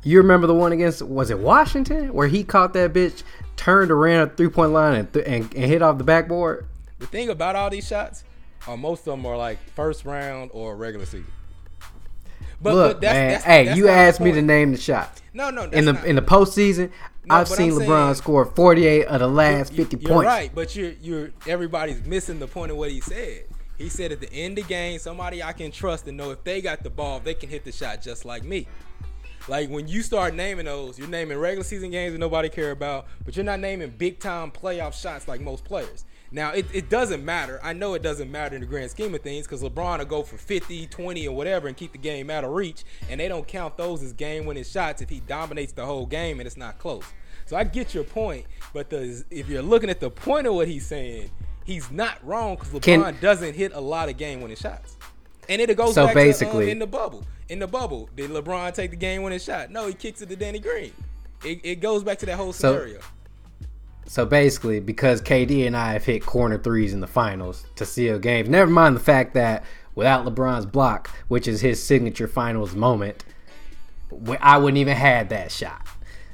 [0.04, 3.24] You remember the one against was it Washington where he caught that bitch,
[3.56, 6.66] turned around a three point line and, th- and, and hit off the backboard.
[7.00, 8.24] The thing about all these shots,
[8.68, 11.32] are most of them are like first round or regular season.
[12.62, 15.22] But, Look, but that's, man, that's, hey, that's you asked me to name the shots.
[15.34, 15.64] No, no.
[15.64, 16.92] in the not, in the postseason,
[17.26, 20.26] no, I've seen I'm LeBron saying, score 48 of the last 50 you're points.
[20.26, 23.46] Right, but you're you're everybody's missing the point of what he said.
[23.78, 26.44] He said at the end of the game, somebody I can trust and know if
[26.44, 28.68] they got the ball, they can hit the shot just like me.
[29.48, 33.08] Like when you start naming those, you're naming regular season games that nobody care about,
[33.26, 36.06] but you're not naming big time playoff shots like most players.
[36.34, 37.60] Now, it, it doesn't matter.
[37.62, 40.24] I know it doesn't matter in the grand scheme of things because LeBron will go
[40.24, 42.86] for 50, 20, or whatever and keep the game out of reach.
[43.10, 46.40] And they don't count those as game winning shots if he dominates the whole game
[46.40, 47.04] and it's not close.
[47.46, 48.46] So I get your point.
[48.74, 51.32] But the, if you're looking at the point of what he's saying,
[51.66, 54.98] he's not wrong because LeBron Can, doesn't hit a lot of game winning shots.
[55.50, 57.26] And it goes so back basically, to, um, in the bubble.
[57.50, 59.70] In the bubble, did LeBron take the game winning shot?
[59.70, 60.94] No, he kicks it to Danny Green.
[61.44, 63.02] It, it goes back to that whole scenario.
[63.02, 63.06] So,
[64.12, 68.20] so basically, because KD and I have hit corner threes in the finals to seal
[68.20, 69.64] games, never mind the fact that
[69.96, 73.24] without LeBron's block, which is his signature finals moment,
[74.42, 75.88] I wouldn't even had that shot.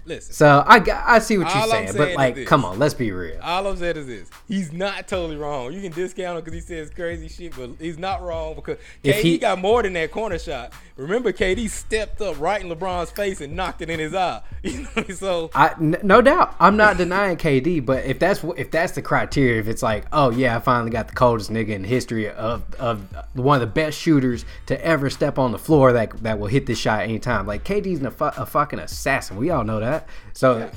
[0.08, 0.34] Listen.
[0.34, 3.40] So I I see what you're saying, saying, but like, come on, let's be real.
[3.44, 5.72] All I'm saying is this: he's not totally wrong.
[5.72, 9.18] You can discount him because he says crazy shit, but he's not wrong because if
[9.18, 10.74] KD he, got more than that corner shot.
[10.98, 14.42] Remember, KD stepped up right in LeBron's face and knocked it in his eye.
[14.64, 18.70] You know, so I n- no doubt I'm not denying KD, but if that's if
[18.72, 21.84] that's the criteria, if it's like, oh yeah, I finally got the coldest nigga in
[21.86, 23.02] history of of
[23.34, 26.66] one of the best shooters to ever step on the floor that that will hit
[26.66, 27.46] this shot anytime.
[27.48, 29.38] Like KD's a, fu- a fucking assassin.
[29.38, 30.08] We all know that.
[30.34, 30.58] So.
[30.58, 30.70] Yeah.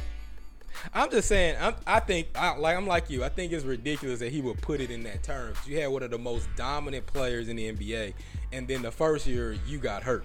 [0.95, 1.57] I'm just saying.
[1.61, 3.25] I'm, i think, I, like I'm like you.
[3.25, 5.59] I think it's ridiculous that he would put it in that terms.
[5.67, 8.15] You had one of the most dominant players in the NBA,
[8.53, 10.25] and then the first year you got hurt.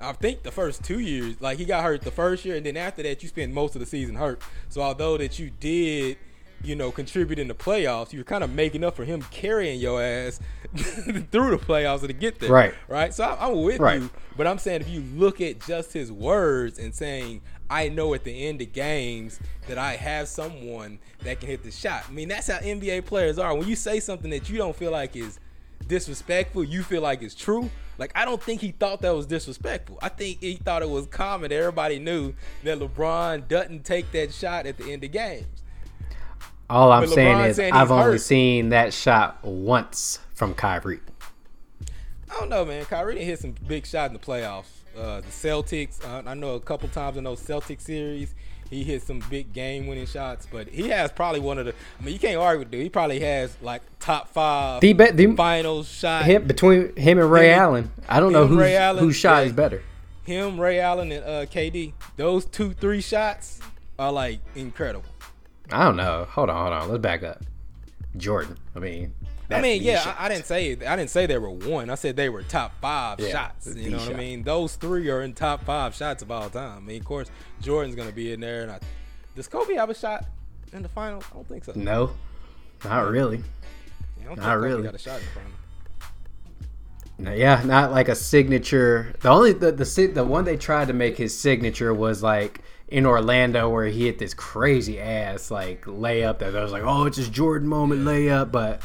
[0.00, 2.76] I think the first two years, like he got hurt the first year, and then
[2.76, 4.42] after that you spent most of the season hurt.
[4.68, 6.18] So although that you did,
[6.66, 10.02] you know, contribute in the playoffs, you're kind of making up for him carrying your
[10.02, 10.40] ass
[10.76, 12.50] through the playoffs to get there.
[12.50, 12.74] Right.
[12.88, 13.14] Right.
[13.14, 14.00] So I, am with right.
[14.00, 18.14] you, but I'm saying if you look at just his words and saying I know
[18.14, 22.04] at the end of games that I have someone that can hit the shot.
[22.08, 23.54] I mean, that's how NBA players are.
[23.54, 25.40] When you say something that you don't feel like is
[25.86, 27.70] disrespectful, you feel like it's true.
[27.98, 29.98] Like I don't think he thought that was disrespectful.
[30.02, 31.50] I think he thought it was common.
[31.50, 35.55] Everybody knew that LeBron doesn't take that shot at the end of games.
[36.68, 38.20] All I'm saying is I've only hurt.
[38.20, 41.00] seen that shot once from Kyrie.
[42.28, 42.84] I don't know, man.
[42.84, 44.66] Kyrie didn't hit some big shot in the playoffs.
[44.96, 46.04] Uh, the Celtics.
[46.04, 48.34] Uh, I know a couple times in those Celtic series,
[48.68, 50.46] he hit some big game-winning shots.
[50.50, 51.74] But he has probably one of the.
[52.00, 52.82] I mean, you can't argue with dude.
[52.82, 56.24] He probably has like top five the, be, the finals shot.
[56.24, 57.90] Him, between him and Ray him, Allen.
[58.08, 59.82] I don't know Allen, whose shot yeah, is better.
[60.24, 61.92] Him, Ray Allen, and uh, KD.
[62.16, 63.60] Those two, three shots
[63.98, 65.08] are like incredible.
[65.72, 66.26] I don't know.
[66.30, 66.88] Hold on, hold on.
[66.88, 67.42] Let's back up.
[68.16, 68.56] Jordan.
[68.74, 69.12] I mean,
[69.50, 71.90] I mean, yeah, I, I, didn't say I didn't say they were one.
[71.90, 73.74] I said they were top five yeah, shots.
[73.74, 74.10] You know what.
[74.10, 74.42] I mean?
[74.42, 76.78] Those three are in top five shots of all time.
[76.78, 78.62] I mean, of course, Jordan's gonna be in there.
[78.62, 78.80] And I,
[79.34, 80.24] does Kobe have a shot
[80.72, 81.22] in the final?
[81.30, 81.72] I don't think so.
[81.74, 82.12] No,
[82.84, 83.42] not really.
[84.22, 84.82] Yeah, not really.
[84.82, 85.50] Got a shot in the final.
[87.38, 89.14] Yeah, not like a signature.
[89.20, 93.04] The only the, the the one they tried to make his signature was like in
[93.04, 97.16] Orlando where he hit this crazy ass like layup that I was like, oh, it's
[97.16, 98.80] his Jordan moment layup, but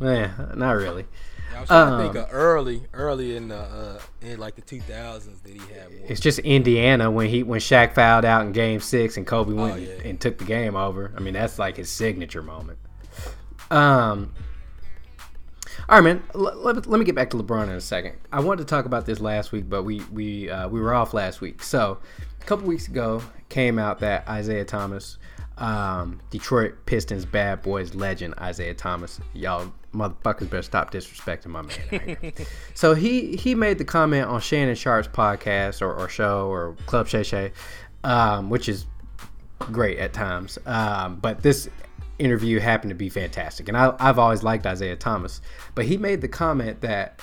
[0.00, 1.06] yeah, not really.
[1.50, 4.56] Yeah, I was trying um, to think of early, early in the uh, in like
[4.56, 5.88] the two thousands that he had.
[5.88, 6.00] One.
[6.08, 9.74] It's just Indiana when he when Shaq fouled out in Game Six and Kobe went
[9.74, 10.08] oh, yeah.
[10.08, 11.12] and took the game over.
[11.16, 12.78] I mean, that's like his signature moment.
[13.70, 14.34] Um,
[15.88, 16.22] all right, man.
[16.34, 18.16] Let, let, let, me get back to LeBron in a second.
[18.32, 21.14] I wanted to talk about this last week, but we we uh, we were off
[21.14, 21.62] last week.
[21.62, 21.98] So
[22.44, 25.16] a couple weeks ago, came out that Isiah Thomas,
[25.56, 32.32] um, Detroit Pistons bad boys legend Isiah Thomas, y'all motherfuckers better stop disrespecting my man.
[32.74, 37.08] so he he made the comment on Shannon Sharpe's podcast or, or show or Club
[37.08, 37.52] Shay Shay,
[38.02, 38.84] um, which is
[39.58, 40.58] great at times.
[40.66, 41.70] Um, but this
[42.18, 43.68] interview happened to be fantastic.
[43.68, 45.40] And I, I've always liked Isiah Thomas,
[45.74, 47.22] but he made the comment that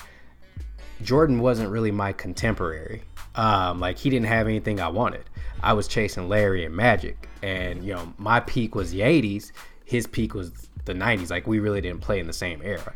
[1.00, 3.02] Jordan wasn't really my contemporary.
[3.34, 5.24] Um, like he didn't have anything I wanted.
[5.62, 9.52] I was chasing Larry and Magic, and you know my peak was the '80s.
[9.84, 10.50] His peak was
[10.84, 11.30] the '90s.
[11.30, 12.92] Like we really didn't play in the same era,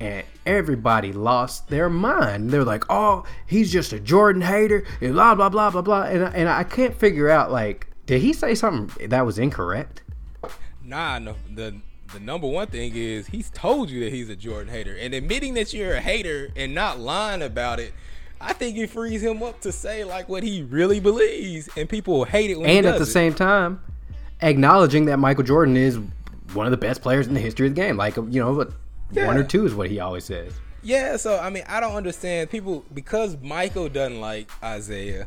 [0.00, 2.50] and everybody lost their mind.
[2.50, 6.02] They're like, "Oh, he's just a Jordan hater," and blah blah blah blah blah.
[6.04, 10.02] And and I can't figure out like, did he say something that was incorrect?
[10.84, 11.80] Nah, no, the
[12.12, 15.54] the number one thing is he's told you that he's a Jordan hater, and admitting
[15.54, 17.92] that you're a hater and not lying about it.
[18.40, 22.24] I think it frees him up to say like what he really believes, and people
[22.24, 22.58] hate it.
[22.58, 23.06] and at the it.
[23.06, 23.80] same time,
[24.40, 25.98] acknowledging that Michael Jordan is
[26.52, 27.96] one of the best players in the history of the game.
[27.96, 28.70] Like you know,
[29.12, 29.26] yeah.
[29.26, 30.52] one or two is what he always says.
[30.82, 35.26] Yeah, so I mean, I don't understand people because Michael doesn't like Isiah.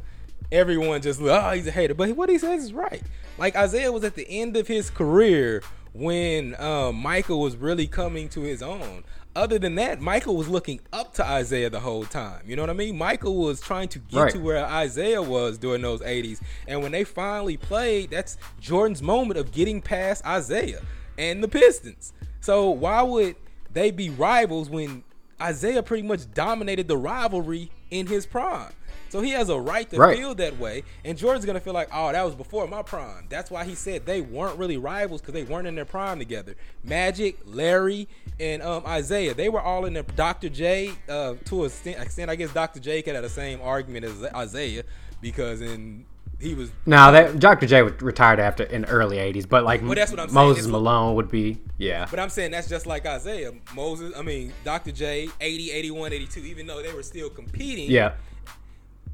[0.51, 3.01] Everyone just oh he's a hater, but what he says is right.
[3.38, 8.30] Like Isiah was at the end of his career when uh, Michael was really coming
[8.30, 9.03] to his own.
[9.38, 12.41] Other than that, Michael was looking up to Isiah the whole time.
[12.47, 12.97] You know what I mean?
[12.97, 14.31] Michael was trying to get right.
[14.33, 16.41] to where Isiah was during those 80s.
[16.67, 20.81] And when they finally played, that's Jordan's moment of getting past Isiah
[21.19, 22.13] and the Pistons.
[22.41, 23.35] So why would
[23.71, 25.03] they be rivals when
[25.39, 28.73] Isiah pretty much dominated the rivalry in his prime?
[29.10, 30.18] So he has a right to right.
[30.18, 30.84] feel that way.
[31.03, 33.26] And Jordan's gonna feel like, oh, that was before my prime.
[33.30, 36.55] That's why he said they weren't really rivals because they weren't in their prime together.
[36.84, 38.08] Magic, Larry,
[38.39, 40.49] and um, Isiah, they were all in their Dr.
[40.49, 40.91] J.
[41.08, 42.80] Uh, to a extent, I guess Dr.
[42.80, 44.84] J could have the same argument as Isiah
[45.22, 46.05] because in
[46.39, 47.66] he was no that Dr.
[47.66, 50.72] J retired after in the early '80s, but like well, that's what I'm Moses saying.
[50.72, 52.05] Malone would be yeah.
[52.10, 54.14] But I'm saying that's just like Isiah Moses.
[54.16, 54.91] I mean Dr.
[54.91, 56.39] J 80, 81, 82.
[56.41, 58.14] Even though they were still competing, yeah.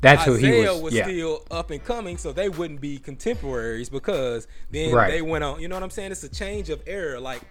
[0.04, 0.82] That's Isiah who he was.
[0.82, 1.06] was yeah.
[1.06, 5.10] still up and coming, so they wouldn't be contemporaries because then right.
[5.10, 5.62] they went on.
[5.62, 6.12] You know what I'm saying?
[6.12, 7.20] It's a change of era.
[7.20, 7.41] Like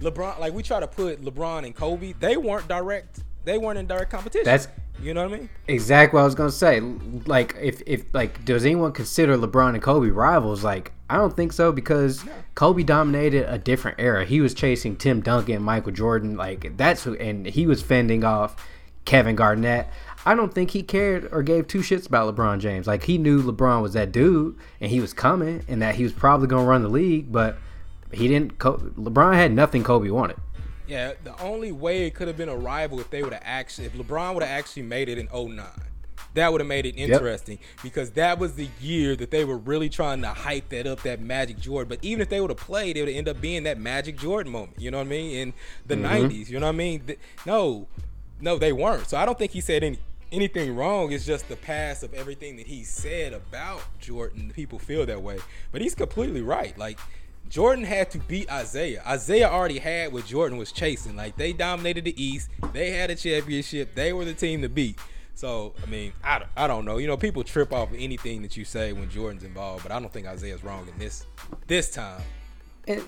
[0.00, 3.20] LeBron, like we try to put LeBron and Kobe, they weren't direct.
[3.44, 4.44] They weren't in direct competition.
[4.44, 4.68] That's
[5.00, 5.50] you know what I mean?
[5.68, 6.80] Exactly what I was gonna say.
[6.80, 10.64] Like, if if like, does anyone consider LeBron and Kobe rivals?
[10.64, 12.32] Like, I don't think so because no.
[12.54, 14.24] Kobe dominated a different era.
[14.24, 16.36] He was chasing Tim Duncan, Michael Jordan.
[16.36, 18.56] Like, that's who, and he was fending off
[19.08, 19.88] Kevin Garnett.
[20.26, 22.86] I don't think he cared or gave two shits about LeBron James.
[22.86, 26.12] Like he knew LeBron was that dude and he was coming and that he was
[26.12, 27.56] probably going to run the league, but
[28.12, 28.58] he didn't.
[28.58, 30.36] LeBron had nothing Kobe wanted.
[30.86, 33.86] Yeah, the only way it could have been a rival if they would have actually,
[33.86, 35.64] if LeBron would have actually made it in 09.
[36.34, 37.82] That would have made it interesting yep.
[37.82, 41.20] because that was the year that they were really trying to hype that up, that
[41.20, 41.88] Magic Jordan.
[41.88, 44.52] But even if they would have played, it would end up being that Magic Jordan
[44.52, 44.78] moment.
[44.78, 45.36] You know what I mean?
[45.36, 45.54] In
[45.86, 46.26] the mm-hmm.
[46.26, 46.50] 90s.
[46.50, 47.16] You know what I mean?
[47.46, 47.88] No,
[48.40, 49.08] no, they weren't.
[49.08, 49.98] So I don't think he said any
[50.30, 51.12] anything wrong.
[51.12, 54.52] It's just the past of everything that he said about Jordan.
[54.54, 55.38] People feel that way,
[55.72, 56.76] but he's completely right.
[56.78, 56.98] Like
[57.48, 59.02] Jordan had to beat Isiah.
[59.10, 61.16] Isiah already had what Jordan was chasing.
[61.16, 62.50] Like they dominated the East.
[62.72, 63.94] They had a championship.
[63.94, 64.98] They were the team to beat.
[65.34, 66.98] So I mean, I, don't, I don't know.
[66.98, 70.00] You know, people trip off of anything that you say when Jordan's involved, but I
[70.00, 71.26] don't think Isiah's wrong in this
[71.66, 72.22] this time.
[72.86, 73.02] And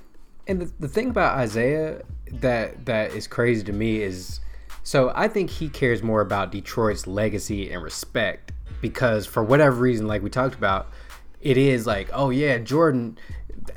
[0.47, 2.03] and the, the thing about Isiah
[2.33, 4.41] that that is crazy to me is
[4.83, 10.07] so I think he cares more about Detroit's legacy and respect because for whatever reason,
[10.07, 10.89] like we talked about,
[11.41, 13.19] it is like, oh yeah, Jordan.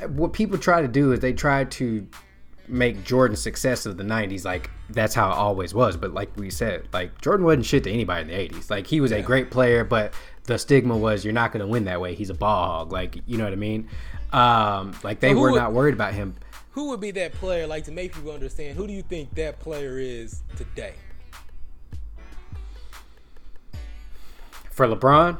[0.07, 2.07] What people try to do is they try to
[2.67, 5.97] make Jordan's success of the 90s like that's how it always was.
[5.97, 8.69] But like we said, like Jordan wasn't shit to anybody in the 80s.
[8.69, 9.17] Like he was yeah.
[9.17, 10.13] a great player, but
[10.45, 12.15] the stigma was you're not going to win that way.
[12.15, 12.91] He's a ball hog.
[12.91, 13.87] Like, you know what I mean?
[14.31, 16.35] Um, like they were would, not worried about him.
[16.73, 17.65] Who would be that player?
[17.65, 20.93] Like to make people understand, who do you think that player is today?
[24.71, 25.37] For LeBron?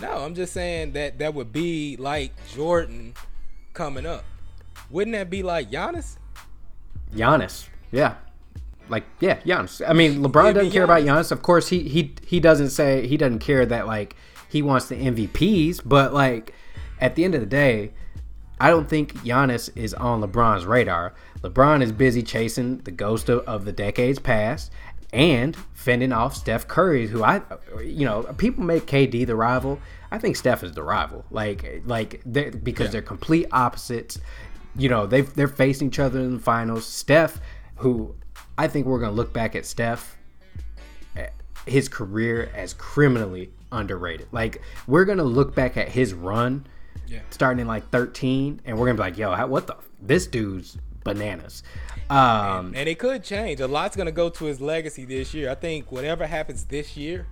[0.00, 3.14] No, I'm just saying that that would be like Jordan
[3.74, 4.24] coming up.
[4.90, 6.16] Wouldn't that be like Giannis?
[7.14, 8.14] Giannis, yeah,
[8.88, 9.86] like yeah, Giannis.
[9.86, 11.32] I mean, LeBron doesn't care about Giannis.
[11.32, 14.16] Of course, he he he doesn't say he doesn't care that like
[14.48, 16.54] he wants the MVPs, but like
[17.00, 17.92] at the end of the day,
[18.58, 21.14] I don't think Giannis is on LeBron's radar.
[21.42, 24.72] LeBron is busy chasing the ghost of, of the decades past
[25.12, 27.42] and fending off Steph Curry, who I,
[27.80, 29.78] you know, people make KD the rival.
[30.10, 31.24] I think Steph is the rival.
[31.30, 32.92] Like, like they're, because yeah.
[32.92, 34.18] they're complete opposites.
[34.76, 36.84] You know, they they're facing each other in the finals.
[36.86, 37.40] Steph,
[37.76, 38.14] who
[38.58, 40.16] I think we're gonna look back at Steph,
[41.16, 41.28] eh,
[41.66, 44.28] his career as criminally underrated.
[44.32, 46.66] Like, we're gonna look back at his run
[47.06, 47.20] yeah.
[47.30, 49.76] starting in like 13, and we're gonna be like, yo, what the?
[50.00, 51.62] This dude's bananas.
[52.10, 53.60] Um, and, and, it could change.
[53.60, 55.50] A lot's gonna go to his legacy this year.
[55.50, 57.26] I think whatever happens this year,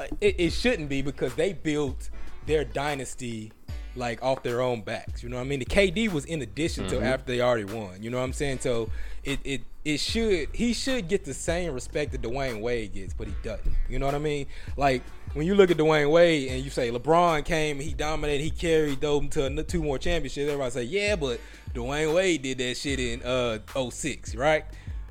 [0.00, 2.10] uh, it, it shouldn't be because they built
[2.46, 3.52] their dynasty
[3.98, 5.22] like off their own backs.
[5.22, 5.58] You know what I mean?
[5.58, 7.00] The KD was in addition mm-hmm.
[7.00, 8.02] to after they already won.
[8.02, 8.60] You know what I'm saying?
[8.60, 8.90] So
[9.24, 13.26] it it it should he should get the same respect that Dwyane Wade gets, but
[13.26, 13.74] he doesn't.
[13.88, 14.46] You know what I mean?
[14.76, 15.02] Like
[15.34, 19.00] when you look at Dwyane Wade and you say LeBron came, he dominated, he carried
[19.00, 20.48] them to two more championships.
[20.48, 21.40] Everybody say, yeah, but
[21.74, 23.58] Dwyane Wade did that shit in uh
[23.90, 24.64] 06, right?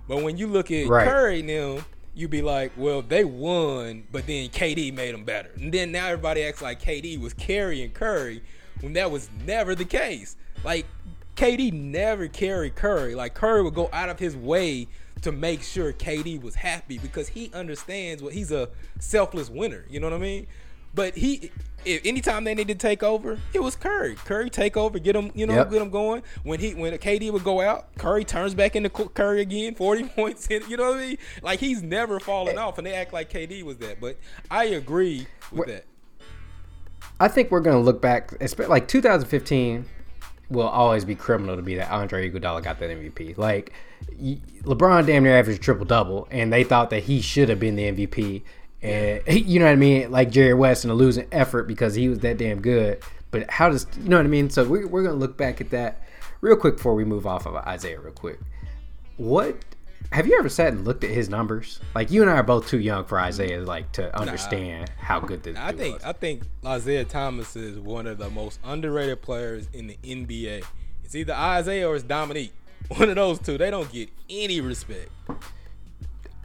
[0.07, 1.07] But when you look at right.
[1.07, 1.79] Curry now,
[2.17, 5.51] you'd be like, well, they won, but then KD made them better.
[5.55, 8.41] And then now everybody acts like KD was carrying Curry
[8.82, 10.36] when that was never the case.
[10.63, 10.86] Like
[11.36, 13.15] KD never carried Curry.
[13.15, 14.88] Like Curry would go out of his way
[15.21, 18.69] to make sure KD was happy because he understands what he's a
[18.99, 19.86] selfless winner.
[19.89, 20.47] You know what I mean?
[20.93, 21.51] But he,
[21.86, 24.15] if anytime they needed to take over, it was Curry.
[24.15, 25.69] Curry take over, get him, you know, yep.
[25.69, 26.23] get him going.
[26.43, 30.47] When he, when KD would go out, Curry turns back into Curry again, forty points.
[30.47, 31.17] In, you know what I mean?
[31.43, 32.61] Like he's never fallen eh.
[32.61, 34.01] off, and they act like KD was that.
[34.01, 34.17] But
[34.49, 35.86] I agree with that.
[37.20, 38.34] I think we're gonna look back,
[38.68, 39.86] like 2015
[40.49, 43.38] will always be criminal to be that Andre Iguodala got that MVP.
[43.38, 43.74] Like
[44.13, 47.91] LeBron damn near averaged triple double, and they thought that he should have been the
[47.91, 48.43] MVP.
[48.82, 52.09] And you know what I mean, like Jerry West in a losing effort because he
[52.09, 53.01] was that damn good.
[53.32, 54.49] But how does you know what I mean?
[54.49, 56.01] So we're, we're gonna look back at that
[56.41, 58.39] real quick before we move off of Isiah real quick.
[59.18, 59.57] What
[60.12, 61.80] have you ever sat and looked at his numbers?
[61.93, 65.20] Like you and I are both too young for Isiah, like to understand nah, how
[65.20, 65.58] good this.
[65.58, 66.03] I think was.
[66.03, 70.64] I think Isiah Thomas is one of the most underrated players in the NBA.
[71.03, 72.53] It's either Isiah or it's Dominique.
[72.89, 73.58] One of those two.
[73.58, 75.10] They don't get any respect.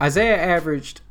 [0.02, 1.02] Isiah averaged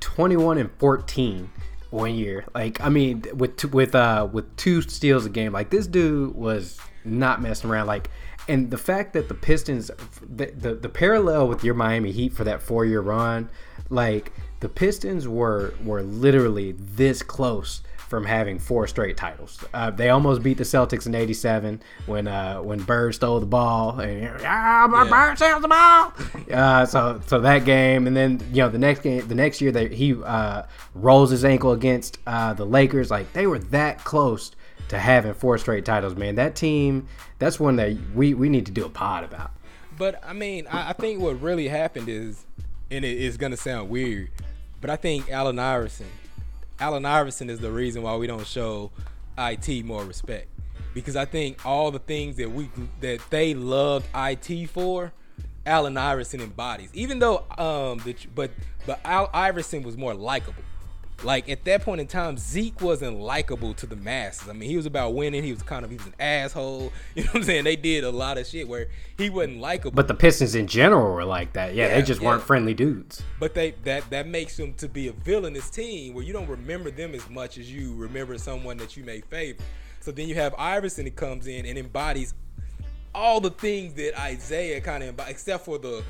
[0.00, 1.50] twenty one and fourteen
[1.90, 2.44] one year.
[2.54, 5.52] Like I mean, with two, with uh with two steals a game.
[5.52, 7.88] Like this dude was not messing around.
[7.88, 8.10] Like
[8.48, 9.90] and the fact that the Pistons,
[10.20, 13.48] the, the, the parallel with your Miami Heat for that four year run,
[13.90, 19.64] like the Pistons were were literally this close from having four straight titles.
[19.72, 23.98] Uh, they almost beat the Celtics in '87 when uh, when Bird stole the ball
[23.98, 25.10] and ah, yeah.
[25.10, 26.12] Bird steals the ball.
[26.52, 29.72] Uh, so so that game, and then you know the next game, the next year
[29.72, 30.62] that he uh,
[30.94, 34.52] rolls his ankle against uh, the Lakers, like they were that close
[34.88, 36.34] to having four straight titles, man.
[36.34, 37.08] That team,
[37.38, 39.50] that's one that we, we need to do a pod about.
[39.96, 42.44] But I mean, I, I think what really happened is,
[42.90, 44.30] and it is gonna sound weird,
[44.80, 46.06] but I think Allen Iverson,
[46.80, 48.90] Allen Iverson is the reason why we don't show
[49.38, 50.48] it more respect
[50.94, 52.70] because I think all the things that we
[53.00, 55.12] that they loved it for,
[55.66, 56.90] Allen Iverson embodies.
[56.94, 58.52] Even though um, the, but
[58.86, 60.62] but Al Iverson was more likable.
[61.22, 64.48] Like at that point in time, Zeke wasn't likable to the masses.
[64.48, 65.42] I mean, he was about winning.
[65.42, 66.92] He was kind of he was an asshole.
[67.14, 67.64] You know what I'm saying?
[67.64, 69.92] They did a lot of shit where he wasn't likable.
[69.92, 71.74] But the Pistons in general were like that.
[71.74, 72.28] Yeah, yeah they just yeah.
[72.28, 73.22] weren't friendly dudes.
[73.38, 76.90] But they that that makes them to be a villainous team where you don't remember
[76.90, 79.62] them as much as you remember someone that you may favor.
[80.00, 82.34] So then you have Iverson that comes in and embodies
[83.14, 86.02] all the things that Isiah kind of embodies, except for the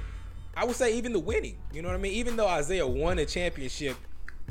[0.56, 1.58] I would say even the winning.
[1.72, 2.12] You know what I mean?
[2.12, 3.96] Even though Isiah won a championship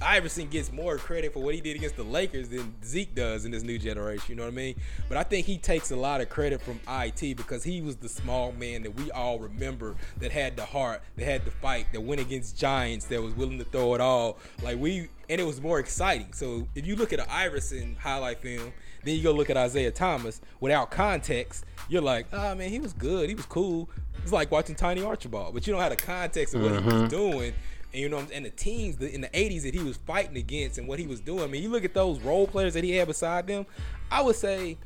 [0.01, 3.51] Iverson gets more credit for what he did against the Lakers than Zeke does in
[3.51, 4.25] this new generation.
[4.29, 4.75] You know what I mean?
[5.07, 8.09] But I think he takes a lot of credit from IT because he was the
[8.09, 12.01] small man that we all remember that had the heart, that had the fight, that
[12.01, 14.39] went against giants, that was willing to throw it all.
[14.61, 16.33] Like we, and it was more exciting.
[16.33, 18.73] So if you look at an Iverson highlight film,
[19.03, 22.93] then you go look at Isiah Thomas without context, you're like, oh man, he was
[22.93, 23.89] good, he was cool.
[24.21, 26.89] It's like watching Tiny Archibald, but you don't have the context of what mm-hmm.
[26.89, 27.31] he was mm-hmm.
[27.31, 27.53] doing
[27.93, 30.87] and you know, and the teams in the '80s that he was fighting against and
[30.87, 31.43] what he was doing.
[31.43, 33.65] I mean, you look at those role players that he had beside them.
[34.11, 34.77] I would say,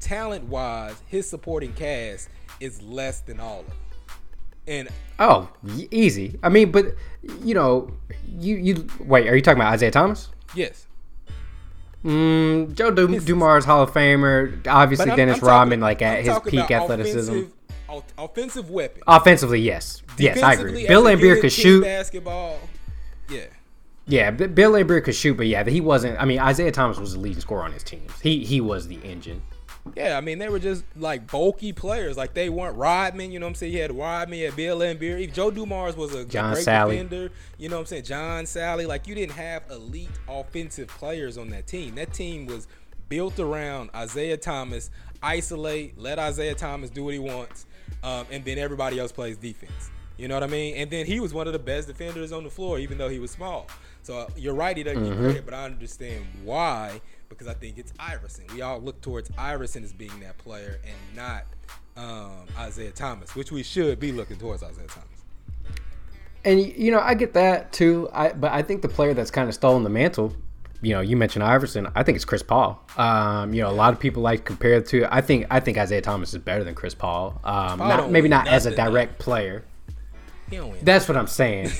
[0.00, 2.28] talent-wise, his supporting cast
[2.60, 3.76] is less than all of them.
[4.66, 4.88] And
[5.18, 5.50] oh,
[5.90, 6.38] easy.
[6.42, 6.94] I mean, but
[7.42, 7.92] you know,
[8.38, 9.28] you you wait.
[9.28, 10.30] Are you talking about Isiah Thomas?
[10.54, 10.86] Yes.
[12.02, 14.66] Mm, Joe du- Dumars Hall of Famer.
[14.66, 17.44] Obviously, Dennis I'm Rodman, like at I'm his peak athleticism.
[18.18, 19.02] Offensive, weapon.
[19.06, 20.86] Offensively, yes, yes, I agree.
[20.86, 22.60] Bill Laimbeer could shoot basketball.
[23.28, 23.46] Yeah.
[24.06, 26.20] Yeah, Bill Laimbeer could shoot, but yeah, he wasn't.
[26.20, 28.06] I mean, Isiah Thomas was the leading scorer on his team.
[28.22, 29.42] He he was the engine.
[29.94, 32.16] Yeah, I mean they were just like bulky players.
[32.16, 33.30] Like they weren't Rodman.
[33.30, 33.72] You know what I'm saying?
[33.72, 34.80] He had Rodman, you had Bill.
[34.80, 36.90] If Joe Dumars was a, John great Salley.
[36.92, 38.04] defender, you know what I'm saying?
[38.04, 38.86] John Salley.
[38.86, 41.96] Like you didn't have elite offensive players on that team.
[41.96, 42.66] That team was
[43.08, 44.90] built around Isiah Thomas.
[45.22, 47.66] Isolate, let Isiah Thomas do what he wants,
[48.04, 49.90] um, and then everybody else plays defense.
[50.16, 50.76] You know what I mean?
[50.76, 53.18] And then he was one of the best defenders on the floor, even though he
[53.18, 53.66] was small.
[54.02, 55.12] So uh, you're right, he doesn't mm-hmm.
[55.12, 58.44] get credit, but I understand why because I think it's Iverson.
[58.54, 61.44] We all look towards Iverson as being that player and not
[61.96, 65.08] um, Isiah Thomas, which we should be looking towards Isiah Thomas.
[66.44, 68.08] And you know, I get that too.
[68.12, 70.36] I but I think the player that's kind of stolen the mantle.
[70.84, 71.88] You know, you mentioned Iverson.
[71.94, 72.84] I think it's Chris Paul.
[72.96, 75.12] Um, you know, a lot of people like compare it to.
[75.12, 77.40] I think I think Isiah Thomas is better than Chris Paul.
[77.42, 79.64] Um, Paul not, maybe not as a direct player.
[80.82, 81.70] That's what I'm saying.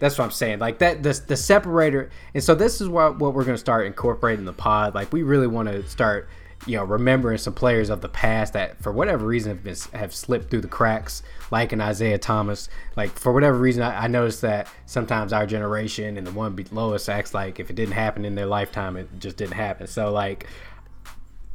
[0.00, 0.58] That's what I'm saying.
[0.58, 4.46] Like that, the the separator, and so this is what what we're gonna start incorporating
[4.46, 4.94] the pod.
[4.94, 6.28] Like we really want to start,
[6.64, 10.14] you know, remembering some players of the past that for whatever reason have been have
[10.14, 12.68] slipped through the cracks, like an Isiah Thomas.
[12.96, 16.94] Like for whatever reason, I, I noticed that sometimes our generation and the one below
[16.94, 19.86] us acts like if it didn't happen in their lifetime, it just didn't happen.
[19.86, 20.46] So like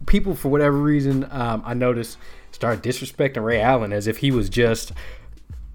[0.06, 2.18] people for whatever reason, um, I noticed
[2.52, 4.91] start disrespecting Ray Allen as if he was just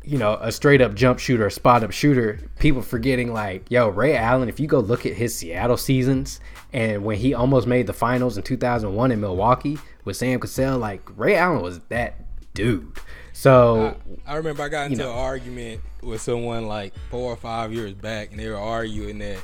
[0.06, 3.88] you know, a straight up jump shooter, a spot up shooter, people forgetting like, yo,
[3.88, 6.40] Ray Allen, if you go look at his Seattle seasons
[6.72, 11.02] and when he almost made the finals in 2001 in Milwaukee with Sam Cassell, like
[11.16, 12.14] Ray Allen was that
[12.54, 12.92] dude.
[13.32, 13.96] So
[14.26, 17.72] I, I remember I got into know, an argument with someone like four or five
[17.72, 19.38] years back, and they were arguing that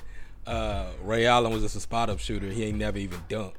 [0.47, 2.47] uh, Ray Allen was just a spot up shooter.
[2.47, 3.55] He ain't never even dunked.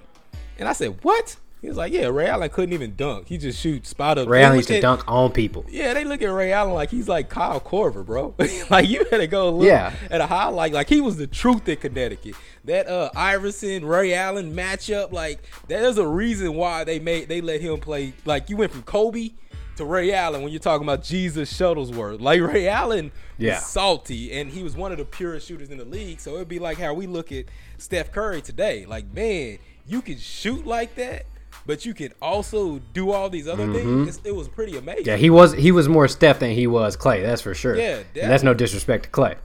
[0.58, 1.36] And I said, what?
[1.64, 3.30] He was like, yeah, Ray Allen couldn't even dunk.
[3.30, 4.28] He just shoot spot up.
[4.28, 5.64] Ray Allen used to dunk on people.
[5.70, 8.36] Yeah, they look at Ray Allen like he's like Kyle Korver, bro.
[8.70, 9.93] like you had to go look yeah.
[10.11, 10.74] at a highlight.
[10.74, 12.36] Like he was the truth in Connecticut.
[12.66, 17.61] That uh Iverson Ray Allen matchup, like there's a reason why they made they let
[17.61, 18.11] him play.
[18.26, 19.30] Like you went from Kobe
[19.78, 22.20] to Ray Allen when you're talking about Jesus Shuttlesworth.
[22.20, 23.53] Like Ray Allen yeah.
[23.55, 26.20] was salty and he was one of the purest shooters in the league.
[26.20, 27.45] So it'd be like how we look at
[27.78, 28.86] Steph Curry today.
[28.86, 31.26] Like, man, you can shoot like that
[31.66, 34.05] but you can also do all these other mm-hmm.
[34.05, 34.20] things.
[34.24, 35.05] it was pretty amazing.
[35.05, 37.22] Yeah, he was he was more Steph than he was Clay.
[37.22, 37.76] That's for sure.
[37.76, 39.36] Yeah, and that's no disrespect to Clay.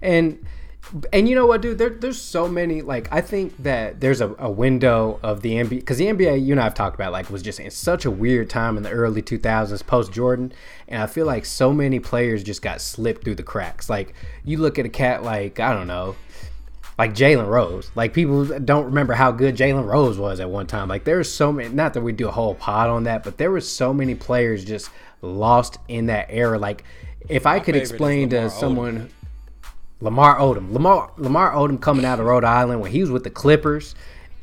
[0.00, 0.44] And
[1.12, 1.78] and you know what, dude?
[1.78, 2.82] There, there's so many.
[2.82, 6.52] Like, I think that there's a, a window of the NBA because the NBA, you
[6.52, 9.22] and I've talked about, like, was just in such a weird time in the early
[9.22, 10.52] 2000s post Jordan,
[10.86, 13.88] and I feel like so many players just got slipped through the cracks.
[13.88, 14.14] Like,
[14.44, 16.16] you look at a cat like I don't know,
[16.98, 17.90] like Jalen Rose.
[17.94, 20.88] Like people don't remember how good Jalen Rose was at one time.
[20.88, 21.68] Like there's so many.
[21.68, 24.64] Not that we do a whole pod on that, but there were so many players
[24.64, 24.90] just
[25.22, 26.58] lost in that era.
[26.58, 26.84] Like
[27.28, 29.08] if I could explain to someone.
[29.08, 29.10] Odom.
[30.00, 33.30] Lamar Odom, Lamar Lamar Odom coming out of Rhode Island when he was with the
[33.30, 33.94] Clippers,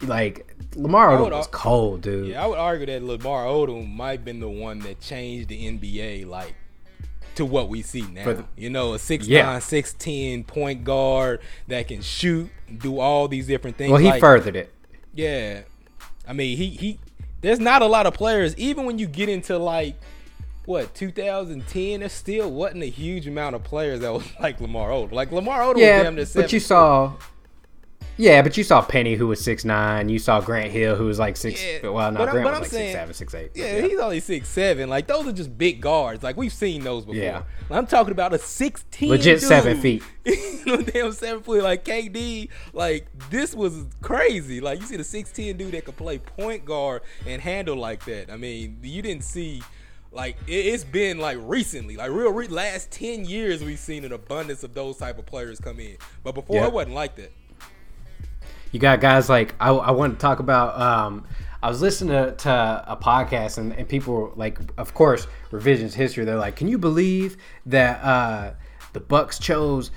[0.02, 2.30] like Lamar Odom was cold, dude.
[2.30, 5.68] Yeah, I would argue that Lamar Odom might have been the one that changed the
[5.68, 6.56] NBA like
[7.36, 8.26] to what we see now.
[8.26, 9.58] The, you know, a 6'9", yeah.
[9.58, 13.92] 6'10", point guard that can shoot, do all these different things.
[13.92, 14.74] Well, he like, furthered it.
[15.14, 15.62] Yeah.
[16.28, 17.00] I mean, he he
[17.42, 20.00] there's not a lot of players even when you get into like
[20.66, 25.12] what 2010 there still wasn't a huge amount of players that was like Lamar Odom.
[25.12, 27.14] Like Lamar Odom yeah, was damn But you saw
[28.22, 30.08] yeah, but you saw Penny who was six nine.
[30.08, 31.64] You saw Grant Hill who was like six.
[31.64, 33.52] Yeah, well, no, but, Grant but was I'm like saying, six seven, six eight.
[33.56, 34.90] Yeah, yeah, he's only six seven.
[34.90, 36.22] Like those are just big guards.
[36.22, 37.20] Like we've seen those before.
[37.20, 37.44] Yeah.
[37.72, 39.10] I'm talking about a sixteen.
[39.10, 39.48] Legit dude.
[39.48, 40.04] seven feet.
[40.94, 41.64] damn seven foot.
[41.64, 42.50] Like KD.
[42.74, 44.62] Like this was crazy.
[44.62, 48.32] Like you see the sixteen dude that could play point guard and handle like that.
[48.32, 49.64] I mean, you didn't see
[50.12, 54.64] like it's been like recently, like real re- last ten years, we've seen an abundance
[54.64, 55.98] of those type of players come in.
[56.24, 56.68] But before yep.
[56.68, 57.32] it wasn't like that.
[58.72, 60.80] You got guys like I, I want to talk about.
[60.80, 61.26] Um,
[61.64, 66.26] I was listening to, to a podcast and, and people like, of course, revisions history.
[66.26, 68.54] They're like, can you believe that uh,
[68.94, 69.92] the Bucks chose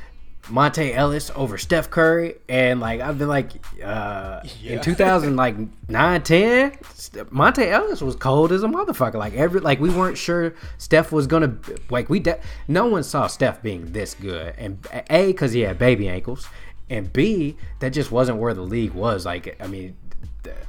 [0.49, 3.53] Monta Ellis over Steph Curry, and like I've been like
[3.83, 4.73] uh, yeah.
[4.75, 5.57] in 2000 like
[5.89, 10.55] 9 10 Monta Ellis was cold as a motherfucker like every like we weren't sure
[10.77, 11.57] Steph was gonna
[11.89, 15.79] like we de- no one saw Steph being this good and a cuz he had
[15.79, 16.47] baby ankles
[16.95, 19.27] and B, that just wasn't where the league was.
[19.27, 19.97] Like, I mean,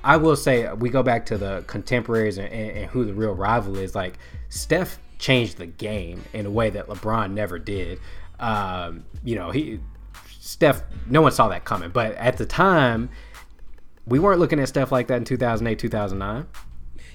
[0.03, 3.33] I will say we go back to the contemporaries and, and, and, who the real
[3.33, 3.95] rival is.
[3.95, 4.17] Like
[4.49, 7.99] Steph changed the game in a way that LeBron never did.
[8.39, 9.79] Um, you know, he
[10.39, 10.83] Steph.
[11.07, 13.09] No one saw that coming, but at the time,
[14.05, 16.45] we weren't looking at Steph like that in 2008, 2009.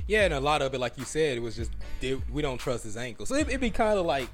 [0.06, 2.58] Yeah, and a lot of it, like you said, it was just it, we don't
[2.58, 3.26] trust his ankle.
[3.26, 4.28] So it, would be kind of like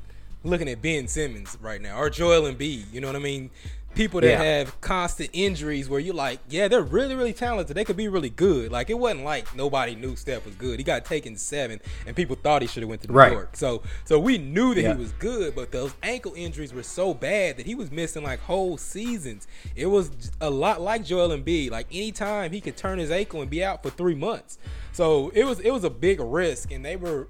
[0.44, 2.92] looking at Ben Simmons right now or Joel Embiid.
[2.92, 3.50] You know what I mean?
[3.96, 4.42] People that yeah.
[4.42, 7.76] have constant injuries where you're like, yeah, they're really, really talented.
[7.76, 8.70] They could be really good.
[8.70, 10.78] Like it wasn't like nobody knew Steph was good.
[10.78, 13.32] He got taken seven, and people thought he should have went to New right.
[13.32, 13.56] York.
[13.56, 14.94] So, so we knew that yeah.
[14.94, 18.40] he was good, but those ankle injuries were so bad that he was missing like
[18.40, 19.48] whole seasons.
[19.74, 21.70] It was a lot like Joel Embiid.
[21.70, 24.58] Like anytime he could turn his ankle and be out for three months.
[24.96, 27.28] So it was it was a big risk, and they were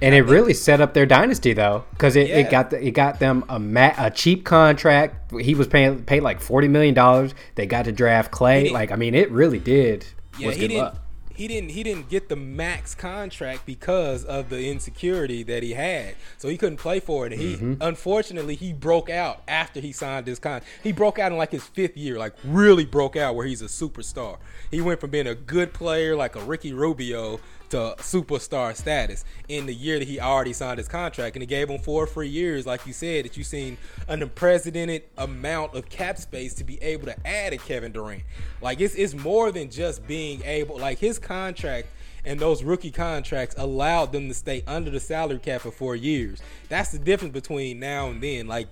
[0.00, 2.38] and it really set up their dynasty though, because it, yeah.
[2.38, 5.30] it got the, it got them a ma- a cheap contract.
[5.38, 7.34] He was paying paid like forty million dollars.
[7.56, 8.70] They got to draft Clay.
[8.70, 10.06] Like I mean, it really did.
[10.38, 10.78] Yeah, he didn't.
[10.78, 11.03] Luck.
[11.34, 11.70] He didn't.
[11.70, 16.14] He didn't get the max contract because of the insecurity that he had.
[16.38, 17.32] So he couldn't play for it.
[17.32, 17.74] And he, mm-hmm.
[17.80, 20.66] unfortunately, he broke out after he signed this contract.
[20.82, 23.66] He broke out in like his fifth year, like really broke out where he's a
[23.66, 24.38] superstar.
[24.70, 27.40] He went from being a good player like a Ricky Rubio
[27.74, 31.34] to superstar status in the year that he already signed his contract.
[31.34, 35.02] And he gave him four free years, like you said, that you've seen an unprecedented
[35.18, 38.22] amount of cap space to be able to add a Kevin Durant.
[38.62, 41.88] Like it's it's more than just being able like his contract
[42.24, 46.40] and those rookie contracts allowed them to stay under the salary cap for four years.
[46.68, 48.46] That's the difference between now and then.
[48.46, 48.68] Like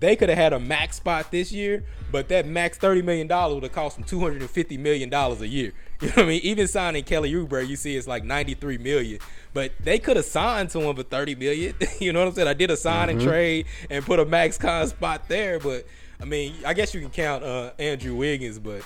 [0.00, 3.54] they could have had a max spot this year, but that max thirty million dollars
[3.56, 5.74] would have cost them two hundred and fifty million dollars a year.
[6.02, 6.40] You know what I mean?
[6.42, 9.18] Even signing Kelly Oubre, you see it's like 93 million.
[9.54, 11.74] But they could have signed to him for 30 million.
[12.00, 12.48] you know what I'm saying?
[12.48, 13.18] I did a sign mm-hmm.
[13.18, 15.58] and trade and put a max con spot there.
[15.58, 15.86] But
[16.20, 18.58] I mean, I guess you can count uh, Andrew Wiggins.
[18.58, 18.82] But